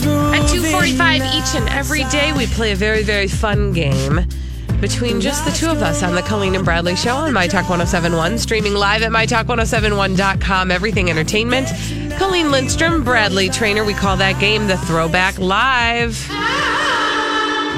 245 0.49 1.22
each 1.35 1.55
and 1.55 1.68
every 1.68 2.05
day, 2.05 2.33
we 2.33 2.46
play 2.46 2.72
a 2.72 2.77
very, 2.77 3.03
very 3.03 3.29
fun 3.29 3.72
game 3.75 4.27
between 4.80 5.20
just 5.20 5.44
the 5.44 5.50
two 5.50 5.68
of 5.70 5.82
us 5.82 6.02
on 6.02 6.14
the 6.14 6.22
Colleen 6.22 6.54
and 6.54 6.64
Bradley 6.64 6.96
Show 6.96 7.14
on 7.16 7.32
My 7.32 7.46
Talk 7.46 7.68
1071, 7.68 8.38
streaming 8.38 8.74
live 8.74 9.02
at 9.02 9.10
MyTalk1071.com, 9.10 10.70
everything 10.70 11.10
entertainment. 11.10 11.68
Colleen 12.18 12.50
Lindstrom, 12.50 13.04
Bradley 13.04 13.48
Trainer, 13.48 13.84
we 13.84 13.94
call 13.94 14.16
that 14.16 14.40
game 14.40 14.66
the 14.66 14.76
Throwback 14.78 15.38
Live. 15.38 16.26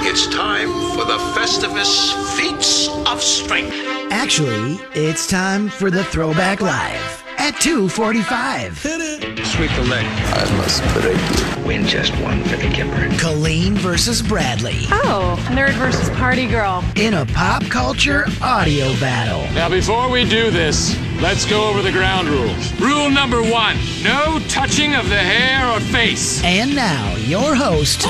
It's 0.02 0.26
time 0.28 0.68
for 0.92 1.04
the 1.04 1.18
Festivus 1.34 2.12
Feats 2.36 2.88
of 3.06 3.22
Strength. 3.22 3.74
Actually, 4.10 4.80
it's 4.94 5.26
time 5.26 5.68
for 5.68 5.90
the 5.90 6.04
Throwback 6.04 6.60
Live 6.60 7.17
at 7.38 7.58
245. 7.60 8.82
Hit 8.82 9.46
Sweep 9.46 9.70
the 9.76 9.82
leg. 9.84 10.04
I 10.06 10.56
must 10.56 10.82
break 10.94 11.16
you. 11.16 11.64
Win 11.66 11.86
just 11.86 12.12
one 12.20 12.42
for 12.44 12.56
the 12.56 12.64
Gipper. 12.68 13.18
Colleen 13.18 13.74
versus 13.76 14.20
Bradley 14.22 14.82
Oh, 14.90 15.36
nerd 15.50 15.72
versus 15.74 16.08
party 16.10 16.46
girl. 16.46 16.84
in 16.96 17.14
a 17.14 17.26
pop 17.26 17.62
culture 17.64 18.24
audio 18.42 18.92
battle. 19.00 19.42
Now, 19.54 19.68
before 19.68 20.10
we 20.10 20.24
do 20.28 20.50
this, 20.50 20.96
let's 21.20 21.44
go 21.44 21.68
over 21.68 21.82
the 21.82 21.92
ground 21.92 22.28
rules. 22.28 22.72
Rule 22.80 23.10
number 23.10 23.42
one 23.42 23.76
no 24.02 24.38
touching 24.48 24.94
of 24.94 25.08
the 25.08 25.16
hair 25.16 25.66
or 25.70 25.80
face. 25.80 26.42
And 26.44 26.74
now, 26.74 27.16
your 27.16 27.54
host, 27.54 28.02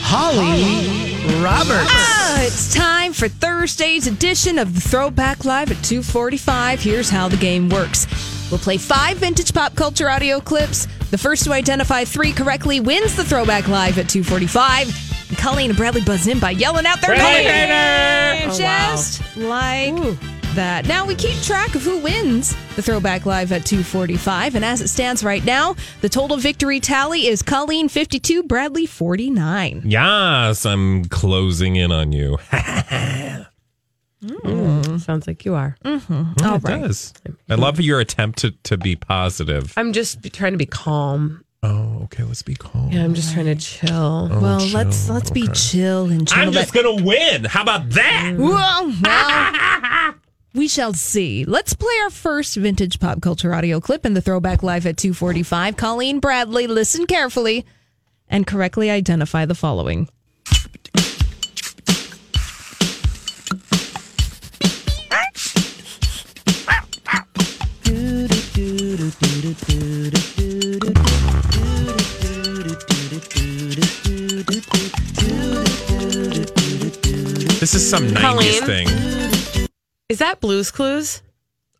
Holly 0.00 1.07
Roberts. 1.42 1.90
Ah, 1.90 2.42
it's 2.42 2.74
time 2.74 3.12
for 3.12 3.28
Thursday's 3.28 4.06
edition 4.06 4.58
of 4.58 4.74
the 4.74 4.80
Throwback 4.80 5.44
Live 5.44 5.70
at 5.70 5.82
245. 5.84 6.80
Here's 6.80 7.10
how 7.10 7.28
the 7.28 7.36
game 7.36 7.68
works. 7.68 8.06
We'll 8.50 8.58
play 8.58 8.78
five 8.78 9.18
vintage 9.18 9.52
pop 9.52 9.74
culture 9.74 10.08
audio 10.08 10.40
clips. 10.40 10.86
The 11.10 11.18
first 11.18 11.44
to 11.44 11.52
identify 11.52 12.04
three 12.04 12.32
correctly 12.32 12.80
wins 12.80 13.14
the 13.14 13.24
Throwback 13.24 13.68
Live 13.68 13.98
at 13.98 14.08
245. 14.08 15.28
And 15.28 15.38
Colleen 15.38 15.70
and 15.70 15.76
Bradley 15.76 16.02
buzz 16.02 16.26
in 16.26 16.38
by 16.40 16.52
yelling 16.52 16.86
out 16.86 17.00
their 17.02 17.14
Bradley 17.14 17.44
name. 17.44 18.48
Trainer! 18.48 18.52
Oh, 18.52 18.58
Just 18.58 19.36
like 19.36 20.37
that. 20.54 20.86
Now 20.86 21.06
we 21.06 21.14
keep 21.14 21.40
track 21.42 21.74
of 21.74 21.82
who 21.82 21.98
wins 21.98 22.54
the 22.76 22.82
Throwback 22.82 23.26
Live 23.26 23.52
at 23.52 23.64
245. 23.64 24.54
And 24.54 24.64
as 24.64 24.80
it 24.80 24.88
stands 24.88 25.22
right 25.24 25.44
now, 25.44 25.74
the 26.00 26.08
total 26.08 26.36
victory 26.36 26.80
tally 26.80 27.26
is 27.26 27.42
Colleen 27.42 27.88
52, 27.88 28.42
Bradley 28.44 28.86
49. 28.86 29.82
Yes, 29.84 30.64
I'm 30.66 31.04
closing 31.06 31.76
in 31.76 31.92
on 31.92 32.12
you. 32.12 32.38
Mm, 34.20 35.00
sounds 35.00 35.28
like 35.28 35.44
you 35.44 35.54
are. 35.54 35.76
Mm-hmm. 35.84 36.32
Oh, 36.42 36.54
it 36.56 36.62
does. 36.64 37.12
I 37.48 37.54
love 37.54 37.80
your 37.80 38.00
attempt 38.00 38.40
to, 38.40 38.50
to 38.64 38.76
be 38.76 38.96
positive. 38.96 39.72
I'm 39.76 39.92
just 39.92 40.20
trying 40.32 40.50
to 40.52 40.58
be 40.58 40.66
calm. 40.66 41.44
Oh, 41.62 42.00
okay. 42.04 42.24
Let's 42.24 42.42
be 42.42 42.54
calm. 42.56 42.90
Yeah, 42.90 43.04
I'm 43.04 43.14
just 43.14 43.32
trying 43.32 43.46
to 43.46 43.54
chill. 43.54 44.28
Oh, 44.32 44.40
well, 44.40 44.58
chill. 44.60 44.70
let's 44.70 45.08
let's 45.08 45.30
be 45.30 45.46
chill 45.48 46.06
and 46.06 46.26
chill. 46.26 46.38
I'm 46.38 46.52
just 46.52 46.74
Let- 46.74 46.84
gonna 46.84 47.04
win. 47.04 47.44
How 47.44 47.62
about 47.62 47.90
that? 47.90 48.34
Well, 48.36 48.48
well, 48.48 48.92
We 50.54 50.66
shall 50.66 50.94
see. 50.94 51.44
Let's 51.44 51.74
play 51.74 51.92
our 52.02 52.10
first 52.10 52.56
vintage 52.56 52.98
pop 53.00 53.20
culture 53.20 53.54
audio 53.54 53.80
clip 53.80 54.06
in 54.06 54.14
the 54.14 54.22
throwback 54.22 54.62
live 54.62 54.86
at 54.86 54.96
245. 54.96 55.76
Colleen 55.76 56.20
Bradley, 56.20 56.66
listen 56.66 57.06
carefully 57.06 57.66
and 58.28 58.46
correctly 58.46 58.90
identify 58.90 59.44
the 59.44 59.54
following. 59.54 60.08
This 77.60 77.74
is 77.74 77.88
some 77.90 78.06
90s 78.06 78.64
thing. 78.64 79.07
Is 80.08 80.20
that 80.20 80.40
Blues 80.40 80.70
Clues? 80.70 81.20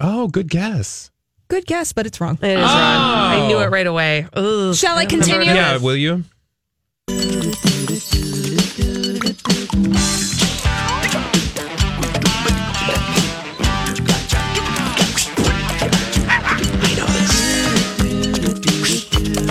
Oh, 0.00 0.28
good 0.28 0.50
guess. 0.50 1.10
Good 1.48 1.64
guess, 1.64 1.94
but 1.94 2.04
it's 2.06 2.20
wrong. 2.20 2.38
It 2.42 2.50
is 2.50 2.56
wrong. 2.56 2.66
Oh. 2.66 2.68
I 2.68 3.48
knew 3.48 3.58
it 3.58 3.70
right 3.70 3.86
away. 3.86 4.26
Ugh. 4.34 4.74
Shall 4.74 4.98
I 4.98 5.06
continue? 5.06 5.50
Yeah, 5.50 5.78
will 5.78 5.96
you? 5.96 6.24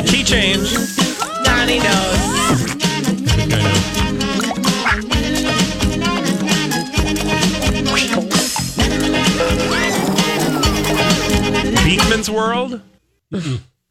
Key 0.05 0.23
change. 0.23 0.86
Beakman's 12.27 12.31
World? 12.31 12.81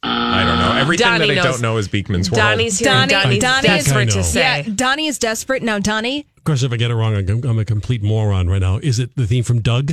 I 0.02 0.44
don't 0.44 0.58
know. 0.58 0.72
Everything 0.78 1.06
Donnie 1.06 1.26
that 1.28 1.32
I 1.32 1.34
knows. 1.36 1.44
don't 1.54 1.62
know 1.62 1.76
is 1.78 1.88
Beakman's 1.88 2.30
World. 2.30 2.38
Donnie's 2.38 2.78
here. 2.78 2.90
and 2.90 3.10
Donnie, 3.10 3.38
Donnie's 3.38 3.64
Donnie 3.64 3.78
is 3.78 3.84
desperate 3.84 4.08
I 4.08 4.12
to 4.12 4.22
say. 4.24 4.40
Yeah, 4.40 4.62
Donnie 4.74 5.06
is 5.06 5.18
desperate. 5.18 5.62
Now, 5.62 5.78
Donnie, 5.78 6.26
Of 6.36 6.44
course, 6.44 6.62
if 6.62 6.70
I 6.72 6.76
get 6.76 6.90
it 6.90 6.94
wrong, 6.94 7.14
I'm, 7.16 7.44
I'm 7.44 7.58
a 7.58 7.64
complete 7.64 8.02
moron 8.02 8.48
right 8.48 8.60
now. 8.60 8.76
Is 8.78 8.98
it 8.98 9.14
the 9.16 9.26
theme 9.26 9.42
from 9.44 9.60
Doug? 9.62 9.92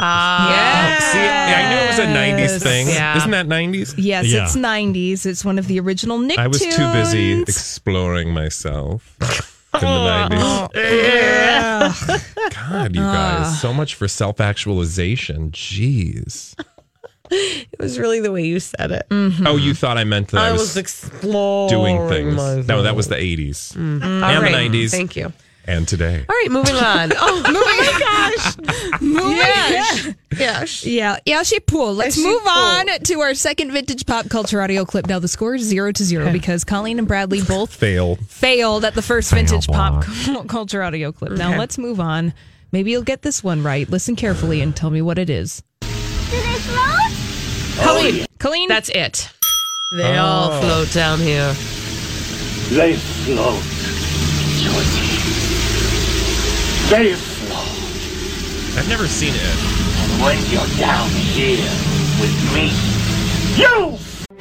Ah, 0.00 0.96
See, 1.12 1.18
I 1.18 1.68
knew 1.68 1.76
it 1.84 1.88
was 1.88 1.98
a 1.98 2.06
90s 2.06 2.62
thing. 2.62 2.88
Yeah. 2.88 3.16
Isn't 3.18 3.30
that 3.32 3.46
90s? 3.46 3.94
yes, 3.98 4.26
Yeah. 4.26 4.44
it's 4.44 4.56
90s. 4.56 5.26
It's 5.26 5.44
one 5.44 5.58
of 5.58 5.66
the 5.68 5.78
original 5.80 6.18
Nicktoons. 6.18 6.38
I 6.38 6.46
was 6.48 6.60
too 6.60 6.90
busy 6.92 7.42
exploring 7.42 8.32
myself 8.32 9.14
in 9.74 9.80
the 9.80 10.28
90s. 10.30 10.70
God, 12.54 12.94
you 12.94 13.02
guys. 13.02 13.60
So 13.60 13.74
much 13.74 13.94
for 13.94 14.08
self 14.08 14.40
actualization. 14.40 15.50
Jeez. 15.50 16.54
It 17.32 17.78
was 17.78 17.98
really 17.98 18.20
the 18.20 18.30
way 18.32 18.44
you 18.44 18.60
said 18.60 18.90
it. 18.92 19.06
Mm-hmm. 19.08 19.46
Oh, 19.46 19.56
you 19.56 19.74
thought 19.74 19.96
I 19.98 20.04
meant 20.04 20.28
that 20.28 20.40
I, 20.40 20.48
I 20.48 20.52
was, 20.52 20.60
was 20.60 20.76
exploring 20.76 21.68
doing 21.70 22.08
things. 22.08 22.34
myself. 22.36 22.66
No, 22.68 22.82
that 22.82 22.94
was 22.96 23.08
the 23.08 23.16
80s 23.16 23.72
mm-hmm. 23.74 24.02
All 24.02 24.30
and 24.30 24.42
right. 24.42 24.70
the 24.70 24.78
90s 24.84 24.90
Thank 24.90 25.16
you. 25.16 25.32
and 25.66 25.86
today. 25.88 26.24
All 26.28 26.34
right, 26.36 26.50
moving 26.50 26.76
on. 26.76 27.12
Oh, 27.16 27.42
my 27.44 28.32
gosh. 28.92 29.00
Moving 29.00 29.30
Yes. 29.36 30.08
Yes. 30.38 30.86
Yeah, 30.86 31.18
yeah, 31.26 31.42
she 31.42 31.60
pool. 31.60 31.94
Let's 31.94 32.14
she 32.16 32.24
move 32.24 32.40
pool. 32.42 32.50
on 32.50 32.86
to 32.86 33.20
our 33.20 33.34
second 33.34 33.70
vintage 33.72 34.06
pop 34.06 34.28
culture 34.28 34.60
audio 34.62 34.84
clip. 34.84 35.06
Now 35.06 35.18
the 35.18 35.28
score 35.28 35.54
is 35.54 35.62
zero 35.62 35.92
to 35.92 36.04
zero 36.04 36.32
because 36.32 36.64
Colleen 36.64 36.98
and 36.98 37.06
Bradley 37.08 37.42
both 37.46 37.74
Failed. 37.74 38.18
failed 38.28 38.84
at 38.84 38.94
the 38.94 39.02
first 39.02 39.30
vintage 39.32 39.66
Fail 39.66 39.74
pop 39.74 40.04
culture 40.48 40.82
audio 40.82 41.12
clip. 41.12 41.32
Now 41.32 41.50
Okay. 41.50 41.58
let's 41.58 41.78
move 41.78 42.00
on. 42.00 42.32
Maybe 42.72 42.90
you'll 42.90 43.02
get 43.02 43.20
this 43.22 43.44
one 43.44 43.62
right. 43.62 43.88
Listen 43.88 44.16
carefully 44.16 44.62
and 44.62 44.74
tell 44.74 44.88
me 44.90 45.02
what 45.02 45.18
it 45.18 45.28
is. 45.28 45.62
Colleen, 47.82 48.26
Colleen, 48.38 48.68
That's 48.68 48.88
it. 48.90 49.30
They 49.92 50.18
oh. 50.18 50.24
all 50.24 50.60
float 50.60 50.90
down 50.92 51.18
here. 51.18 51.52
They 52.70 52.94
float, 52.94 53.62
Josie. 54.62 55.12
They 56.88 57.14
float. 57.14 58.78
I've 58.78 58.88
never 58.88 59.06
seen 59.06 59.34
it. 59.34 59.42
And 59.42 60.22
when 60.22 60.38
you're 60.50 60.78
down 60.78 61.10
here 61.10 61.68
with 62.20 62.54
me, 62.54 62.72
you 63.60 63.98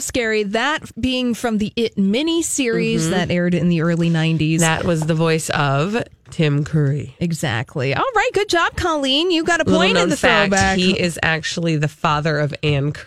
Scary. 0.00 0.42
That 0.44 0.90
being 1.00 1.34
from 1.34 1.58
the 1.58 1.72
It 1.76 1.96
mini 1.98 2.42
series 2.42 3.10
that 3.10 3.30
aired 3.30 3.54
in 3.54 3.68
the 3.68 3.82
early 3.82 4.10
90s. 4.10 4.60
That 4.60 4.84
was 4.84 5.02
the 5.02 5.14
voice 5.14 5.50
of 5.50 6.02
Tim 6.30 6.64
Curry. 6.64 7.14
exactly. 7.18 7.94
All 7.94 8.04
right, 8.14 8.30
good 8.34 8.48
job, 8.48 8.76
Colleen. 8.76 9.30
You 9.30 9.44
got 9.44 9.60
a 9.60 9.64
point 9.64 9.96
in 9.98 10.08
the 10.08 10.16
fact, 10.16 10.50
throwback. 10.52 10.78
he 10.78 10.98
is 10.98 11.18
actually 11.22 11.76
the 11.76 11.88
father 11.88 12.38
of 12.38 12.54
Ann 12.62 12.92
Curry. 12.92 13.06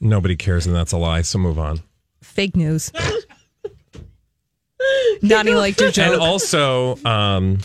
Nobody 0.00 0.36
cares, 0.36 0.66
and 0.66 0.74
that's 0.74 0.92
a 0.92 0.96
lie. 0.96 1.22
So 1.22 1.38
move 1.38 1.58
on. 1.58 1.80
Fake 2.22 2.56
news. 2.56 2.90
Donnie 5.26 5.54
liked 5.54 5.80
your 5.80 5.90
joke. 5.90 6.12
And 6.14 6.22
also, 6.22 6.96
um, 7.04 7.58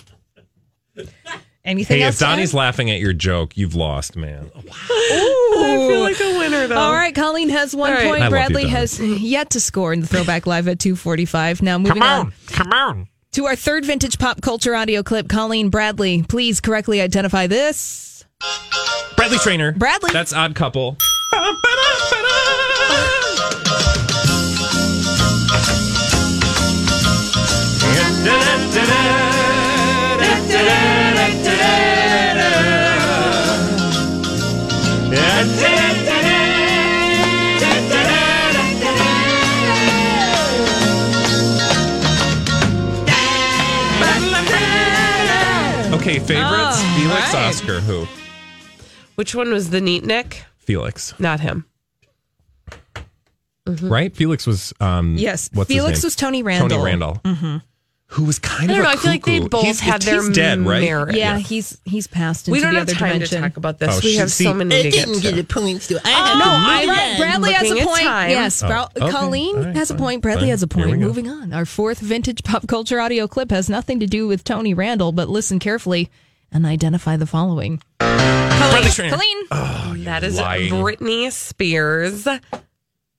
Anything 1.66 1.98
hey, 1.98 2.04
else? 2.04 2.16
if 2.16 2.20
to 2.20 2.26
add? 2.26 2.30
Donnie's 2.32 2.54
laughing 2.54 2.92
at 2.92 3.00
your 3.00 3.14
joke, 3.14 3.58
you've 3.58 3.74
lost, 3.74 4.16
man. 4.16 4.52
I 4.56 5.88
feel 5.90 6.00
like 6.00 6.20
a 6.22 6.38
winner, 6.38 6.68
though. 6.68 6.78
All 6.78 6.94
right, 6.94 7.14
Colleen 7.14 7.50
has 7.50 7.76
one 7.76 7.90
All 7.92 7.98
right. 7.98 8.08
point. 8.08 8.22
I 8.22 8.28
love 8.28 8.28
you, 8.28 8.30
Bradley 8.30 8.68
has 8.68 9.00
yet 9.00 9.50
to 9.52 9.60
score 9.60 9.92
in 9.92 10.02
the 10.02 10.08
throwback 10.08 10.46
live 10.46 10.68
at 10.68 10.80
245. 10.80 11.64
Now 11.64 11.80
moving 11.80 11.94
Come 11.94 12.04
on. 12.04 12.34
come 12.48 12.72
on. 12.72 13.08
To 13.32 13.48
our 13.48 13.56
third 13.56 13.84
vintage 13.84 14.20
pop 14.20 14.42
culture 14.42 14.76
audio 14.76 15.02
clip, 15.02 15.28
Colleen 15.28 15.70
Bradley, 15.70 16.24
please 16.24 16.62
correctly 16.62 17.02
identify 17.02 17.48
this. 17.48 18.24
Bradley 19.18 19.40
Trainer. 19.40 19.72
Bradley. 19.74 20.12
That's 20.14 20.34
odd 20.34 20.56
couple. 20.56 20.98
Okay, 45.94 46.20
favorites. 46.20 46.78
Oh, 46.78 46.96
Felix, 47.00 47.34
right. 47.34 47.48
Oscar, 47.48 47.80
who? 47.80 48.06
Which 49.16 49.34
one 49.34 49.52
was 49.52 49.70
the 49.72 49.80
neat 49.82 50.04
Nick? 50.04 50.44
Felix, 50.58 51.18
Not 51.20 51.40
him. 51.40 51.66
right? 53.82 54.16
Felix 54.16 54.46
was. 54.46 54.74
Um, 54.80 55.16
Yes, 55.18 55.50
what's 55.54 55.70
his 55.70 55.78
Felix 55.78 56.00
name? 56.00 56.08
was 56.08 56.16
Tony 56.16 56.44
Randall. 56.44 56.70
Tony 56.70 56.84
Randall, 56.84 57.22
Mm-hmm. 57.24 57.58
Who 58.10 58.24
was 58.24 58.38
kind 58.40 58.72
I 58.72 58.76
of 58.76 58.78
don't 58.78 58.80
a 58.80 58.84
know. 58.84 58.90
I 58.90 58.96
feel 58.98 59.12
like 59.12 59.26
they 59.26 59.38
cuckoo. 59.40 59.50
both 59.50 59.66
he's, 59.66 59.80
had 59.80 60.04
he's 60.04 60.06
their 60.26 60.32
dead, 60.32 60.60
right? 60.60 60.82
merit. 60.82 61.16
Yeah, 61.16 61.38
he's 61.40 61.80
he's 61.86 62.06
passed 62.08 62.48
into 62.48 62.54
We 62.54 62.62
don't 62.62 62.74
the 62.74 62.80
have 62.80 62.88
other 62.90 62.98
time 62.98 63.14
dimension. 63.14 63.42
to 63.42 63.48
talk 63.50 63.58
about 63.58 63.80
this. 63.80 63.90
Oh, 63.94 63.96
we 64.04 64.12
she- 64.12 64.16
have 64.18 64.32
see, 64.32 64.44
so 64.44 64.54
many 64.54 64.84
to 64.84 64.90
get 64.92 65.08
to. 65.08 65.44
points 65.44 65.88
to. 65.88 65.96
Oh, 65.96 66.00
no, 66.04 66.46
I 66.46 66.86
I'm 66.88 67.18
Bradley 67.20 67.52
has 67.54 67.64
looking 67.68 67.78
a 67.80 67.82
at 67.82 67.88
point. 67.88 68.02
time. 68.04 68.30
Yes, 68.30 68.62
Oh, 68.64 68.68
Bra- 68.68 68.88
okay. 68.96 69.10
Colleen 69.12 69.56
All 69.58 69.64
right, 69.64 69.76
has 69.76 69.90
a 69.90 69.94
fine, 69.96 70.00
point. 70.00 70.22
Bradley 70.22 70.42
fine. 70.44 70.50
has 70.52 70.64
a 70.64 70.68
Here 70.74 70.86
point. 70.86 70.92
we 70.98 71.02
go. 71.02 71.08
Moving 71.08 71.30
on. 71.30 71.52
Our 71.52 71.66
fourth 71.66 72.00
vintage 72.00 72.44
pop 72.44 72.68
culture 72.68 73.00
audio 73.02 73.28
clip 73.28 73.50
has 73.52 73.70
nothing 73.70 74.00
to 74.00 74.08
do 74.08 74.28
with 74.28 74.44
Tony 74.44 74.74
Randall, 74.74 75.12
but 75.12 75.28
listen 75.28 75.58
carefully 75.60 76.10
and 76.52 76.66
identify 76.66 77.18
the 77.18 77.26
following. 77.26 77.82
Bradley 78.00 79.10
Colleen. 79.10 79.38
Oh, 79.52 79.96
That 80.00 80.24
is 80.24 80.38
lying. 80.38 80.72
Britney 80.72 81.32
Spears. 81.32 82.28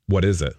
What 0.06 0.24
is 0.24 0.40
it? 0.42 0.54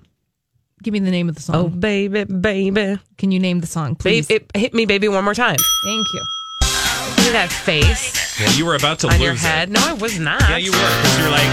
Give 0.84 0.91
me 0.93 0.99
the 0.99 1.11
name 1.11 1.28
of 1.28 1.36
the 1.36 1.41
song. 1.41 1.55
Oh, 1.55 1.67
baby, 1.69 2.23
baby. 2.25 2.99
Can 3.17 3.32
you 3.32 3.39
name 3.39 3.59
the 3.61 3.67
song, 3.67 3.95
please? 3.95 4.28
Babe, 4.28 4.43
it, 4.53 4.57
hit 4.59 4.73
me, 4.73 4.86
baby, 4.86 5.07
one 5.07 5.23
more 5.23 5.34
time. 5.34 5.57
Thank 5.84 6.07
you. 6.13 6.21
Look 6.61 7.36
at 7.36 7.49
that 7.49 7.49
face 7.51 8.39
Well, 8.39 8.53
you 8.55 8.65
were 8.65 8.75
about 8.75 8.99
to 8.99 9.07
on 9.07 9.13
lose 9.13 9.21
your 9.21 9.34
it. 9.34 9.39
head. 9.39 9.69
No, 9.69 9.80
I 9.84 9.93
was 9.93 10.19
not. 10.19 10.39
Yeah, 10.41 10.57
you 10.57 10.71
were. 10.71 10.78
You're 11.19 11.30
like, 11.32 11.47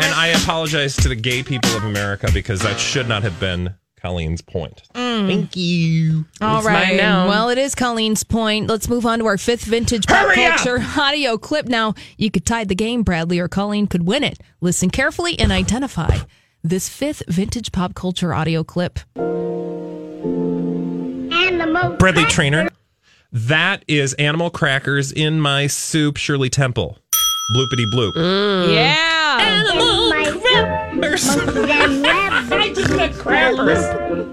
and 0.00 0.14
I 0.14 0.28
apologize 0.42 0.94
to 0.96 1.08
the 1.08 1.16
gay 1.16 1.42
people 1.42 1.70
of 1.76 1.84
America 1.84 2.28
because 2.32 2.60
that 2.60 2.78
should 2.78 3.08
not 3.08 3.22
have 3.22 3.38
been 3.40 3.74
Colleen's 4.00 4.40
point. 4.42 4.82
Mm. 4.94 5.26
Thank 5.26 5.56
you. 5.56 6.24
All 6.40 6.58
It's 6.58 6.66
right. 6.66 6.88
mine 6.88 6.96
now. 6.98 7.26
Well, 7.28 7.48
it 7.48 7.58
is 7.58 7.74
Colleen's 7.74 8.22
point. 8.22 8.68
Let's 8.68 8.88
move 8.88 9.04
on 9.06 9.18
to 9.18 9.26
our 9.26 9.38
fifth 9.38 9.64
vintage 9.64 10.06
pop 10.06 10.16
Hurry 10.28 10.44
up! 10.44 10.58
culture 10.58 10.84
audio 11.00 11.36
clip. 11.36 11.66
Now, 11.66 11.94
you 12.16 12.30
could 12.30 12.46
tie 12.46 12.64
the 12.64 12.76
game, 12.76 13.02
Bradley, 13.02 13.38
or 13.40 13.48
Colleen 13.48 13.86
could 13.88 14.06
win 14.06 14.22
it. 14.22 14.38
Listen 14.60 14.90
carefully 14.90 15.38
and 15.38 15.50
identify 15.50 16.18
this 16.68 16.88
fifth 16.88 17.22
vintage 17.28 17.72
pop 17.72 17.94
culture 17.94 18.34
audio 18.34 18.62
clip. 18.62 18.98
Bradley 21.98 22.24
Trainer. 22.26 22.68
That 23.32 23.84
is 23.88 24.14
animal 24.14 24.50
crackers 24.50 25.12
in 25.12 25.40
my 25.40 25.66
soup, 25.66 26.16
Shirley 26.16 26.48
Temple. 26.50 26.98
Bloopity 27.54 27.84
bloop. 27.92 28.12
Mm. 28.14 28.74
Yeah. 28.74 29.38
Animal 29.40 30.10
crackers. 30.10 31.28
I 32.50 32.72
just 32.74 32.90
said 32.90 33.14
crackers. 33.14 33.80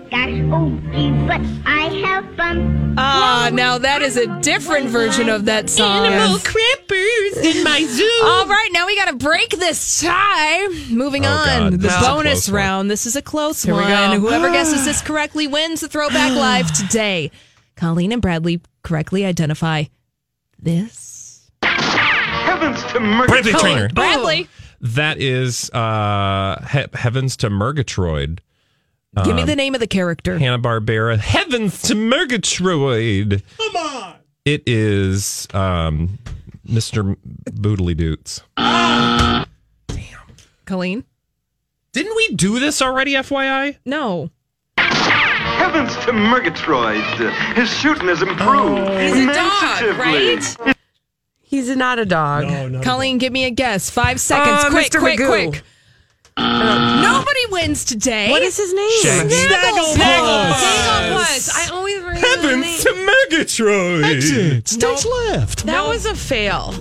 Gosh, 0.09 0.29
oh, 0.51 0.79
gee, 0.91 1.11
but 1.27 1.41
I 1.65 1.84
have 2.21 2.35
fun. 2.35 2.95
Ah, 2.97 3.49
now 3.51 3.77
that 3.77 4.01
is 4.01 4.15
a 4.15 4.39
different 4.41 4.87
version 4.87 5.27
of 5.29 5.45
that 5.45 5.69
song. 5.69 6.05
Animal 6.05 6.39
crackers 6.39 7.37
in 7.57 7.63
my 7.63 7.83
zoo. 7.83 8.09
All 8.23 8.47
right, 8.47 8.69
now 8.71 8.85
we 8.87 8.95
got 8.95 9.09
to 9.09 9.17
break 9.17 9.49
this 9.51 10.01
tie. 10.01 10.67
Moving 10.89 11.25
Oh, 11.25 11.29
on, 11.29 11.45
God, 11.45 11.73
the 11.73 11.77
this 11.77 11.93
bonus 12.01 12.45
close 12.45 12.49
one. 12.51 12.55
round. 12.55 12.91
This 12.91 13.05
is 13.05 13.15
a 13.17 13.21
close 13.21 13.63
Here 13.63 13.73
we 13.75 13.81
one. 13.81 13.89
go. 14.11 14.19
Whoever 14.21 14.49
guesses 14.49 14.85
this 14.85 15.01
correctly 15.01 15.47
wins 15.47 15.81
the 15.81 15.87
Throwback 15.89 16.33
Live 16.35 16.71
today. 16.73 17.31
Colleen 17.75 18.13
and 18.13 18.21
Bradley 18.21 18.61
correctly 18.83 19.25
identify 19.25 19.83
this. 20.57 21.51
Heavens 21.63 22.81
to 22.93 22.99
mercy. 23.01 23.27
Bradley 23.27 23.51
Trainer. 23.53 23.89
Bradley, 23.89 24.47
That 24.79 25.17
is 25.19 25.69
uh, 25.71 26.65
he- 26.71 26.85
Heavens 26.97 27.35
to 27.37 27.49
Murgatroyd. 27.49 28.41
Give 29.23 29.35
me 29.35 29.41
Um, 29.43 29.47
the 29.47 29.55
name 29.55 29.73
of 29.73 29.79
the 29.79 29.87
character. 29.87 30.37
Hanna 30.37 30.59
Barbera. 30.59 31.17
Heavens 31.17 31.81
to 31.83 31.95
Murgatroyd. 31.95 33.41
Come 33.57 33.75
on. 33.75 34.15
It 34.45 34.63
is 34.67 35.47
um, 35.53 36.19
Mr. 36.67 37.15
Boodly 37.49 37.95
Doots. 37.97 38.41
Damn. 38.57 39.45
Colleen? 40.65 41.03
Didn't 41.93 42.15
we 42.15 42.29
do 42.35 42.59
this 42.59 42.81
already, 42.81 43.13
FYI? 43.13 43.77
No. 43.85 44.29
Heavens 44.77 45.95
to 46.05 46.11
Murgatroyd. 46.13 47.03
His 47.55 47.69
shooting 47.69 48.07
has 48.09 48.21
improved. 48.21 48.91
He's 48.99 49.15
a 49.15 49.33
dog, 49.33 49.97
right? 49.97 50.75
He's 51.41 51.75
not 51.75 51.99
a 51.99 52.05
dog. 52.05 52.83
Colleen, 52.83 53.17
give 53.17 53.31
me 53.31 53.45
a 53.45 53.51
guess. 53.51 53.89
Five 53.89 54.19
seconds. 54.19 54.65
Uh, 54.65 54.69
quick, 54.71 54.87
Mr. 54.91 54.99
quick, 54.99 55.19
Magoo. 55.19 55.51
quick. 55.51 55.63
Nobody 56.37 57.39
wins 57.49 57.85
today. 57.85 58.29
What 58.29 58.41
is 58.41 58.57
his 58.57 58.73
name? 58.73 59.01
Shaggy. 59.03 59.29
Snagglepuss. 59.29 59.93
Snagglepuss. 59.95 61.49
I 61.55 61.69
always 61.73 61.97
remember 62.01 62.19
Heavens 62.27 62.83
to 62.83 62.93
Murgatroyd. 63.31 64.03
Exit. 64.05 64.67
Stage 64.67 65.05
left. 65.05 65.65
That 65.65 65.85
was 65.87 66.05
a 66.05 66.13
fail. 66.15 66.73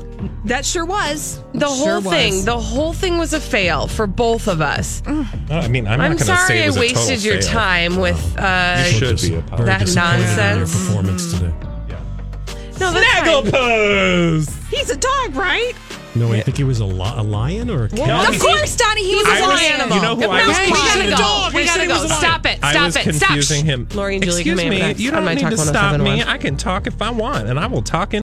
That 0.44 0.64
sure 0.66 0.84
was. 0.84 1.40
The 1.54 1.66
Sure 1.68 2.00
whole 2.00 2.10
thing, 2.10 2.32
was. 2.34 2.44
the 2.44 2.58
whole 2.58 2.92
thing 2.92 3.16
was 3.18 3.32
a 3.32 3.40
fail 3.40 3.86
for 3.86 4.06
both 4.06 4.48
of 4.48 4.60
us. 4.60 5.02
Oh, 5.06 5.30
I 5.50 5.68
mean, 5.68 5.86
I'm, 5.86 6.00
I'm, 6.00 6.16
not 6.16 6.18
going 6.18 6.18
to 6.18 6.24
say 6.24 6.34
sorry 6.36 6.58
it 6.60 6.64
I 6.64 6.66
was 6.66 6.76
a 6.76 6.80
wasted 6.80 7.18
total 7.20 7.24
your 7.32 7.42
fail. 7.42 7.50
time 7.52 7.96
with 7.96 8.36
uh, 8.38 8.84
You 8.86 8.92
should 8.92 9.20
be 9.20 9.28
Very 9.56 9.64
that 9.66 9.80
disappointed 9.80 9.88
in 9.88 9.94
Your 9.94 10.56
nonsense. 10.66 10.72
performance 10.86 11.32
today. 11.32 11.54
No, 12.80 12.92
that's. 12.92 13.06
Snagglepuss. 13.50 14.68
He's 14.68 14.90
a 14.90 14.96
dog, 14.96 15.34
right? 15.36 15.72
No, 16.16 16.32
I 16.32 16.40
think 16.42 16.56
he 16.56 16.62
was 16.64 16.78
a, 16.78 16.84
li- 16.84 17.12
a 17.16 17.22
lion 17.22 17.70
or 17.70 17.84
a 17.84 17.88
cat. 17.88 18.32
Of 18.34 18.40
course, 18.40 18.76
Donnie, 18.76 19.04
he 19.04 19.16
was 19.16 19.26
I 19.26 19.38
a 19.38 19.48
was- 19.48 19.60
lion. 19.60 19.92
you 19.92 20.00
know 20.02 20.14
who 20.14 20.28
I 20.30 20.42
no, 20.42 20.48
was 20.48 20.58
we 20.60 20.70
gotta 20.70 21.10
go. 21.10 21.48
We 21.58 21.64
gotta 21.64 21.68
said 21.68 21.80
he 21.82 21.86
go. 21.88 21.94
was 21.94 22.04
a 22.04 22.08
lion. 22.08 22.20
Stop 22.20 22.46
it. 22.46 22.58
I 22.62 22.70
Stop 22.72 22.84
was 22.86 22.96
it. 22.96 23.14
Stop. 23.16 23.28
confusing 23.28 23.64
him. 23.64 23.88
Lori 23.94 24.14
and 24.16 24.24
Julie 24.24 24.40
Excuse 24.42 24.60
Kamea 24.60 24.70
me, 24.70 24.78
Next 24.78 25.00
you 25.00 25.08
on 25.10 25.14
don't 25.16 25.24
My 25.24 25.34
need 25.34 25.40
Talk 25.40 25.50
to 25.50 25.56
stop 25.56 25.74
1071. 25.92 26.18
me. 26.18 26.32
I 26.32 26.38
can 26.38 26.56
talk 26.56 26.86
if 26.86 27.02
I 27.02 27.10
want, 27.10 27.48
and 27.48 27.58
I 27.58 27.66
will 27.66 27.82
talk 27.82 28.12
in 28.12 28.12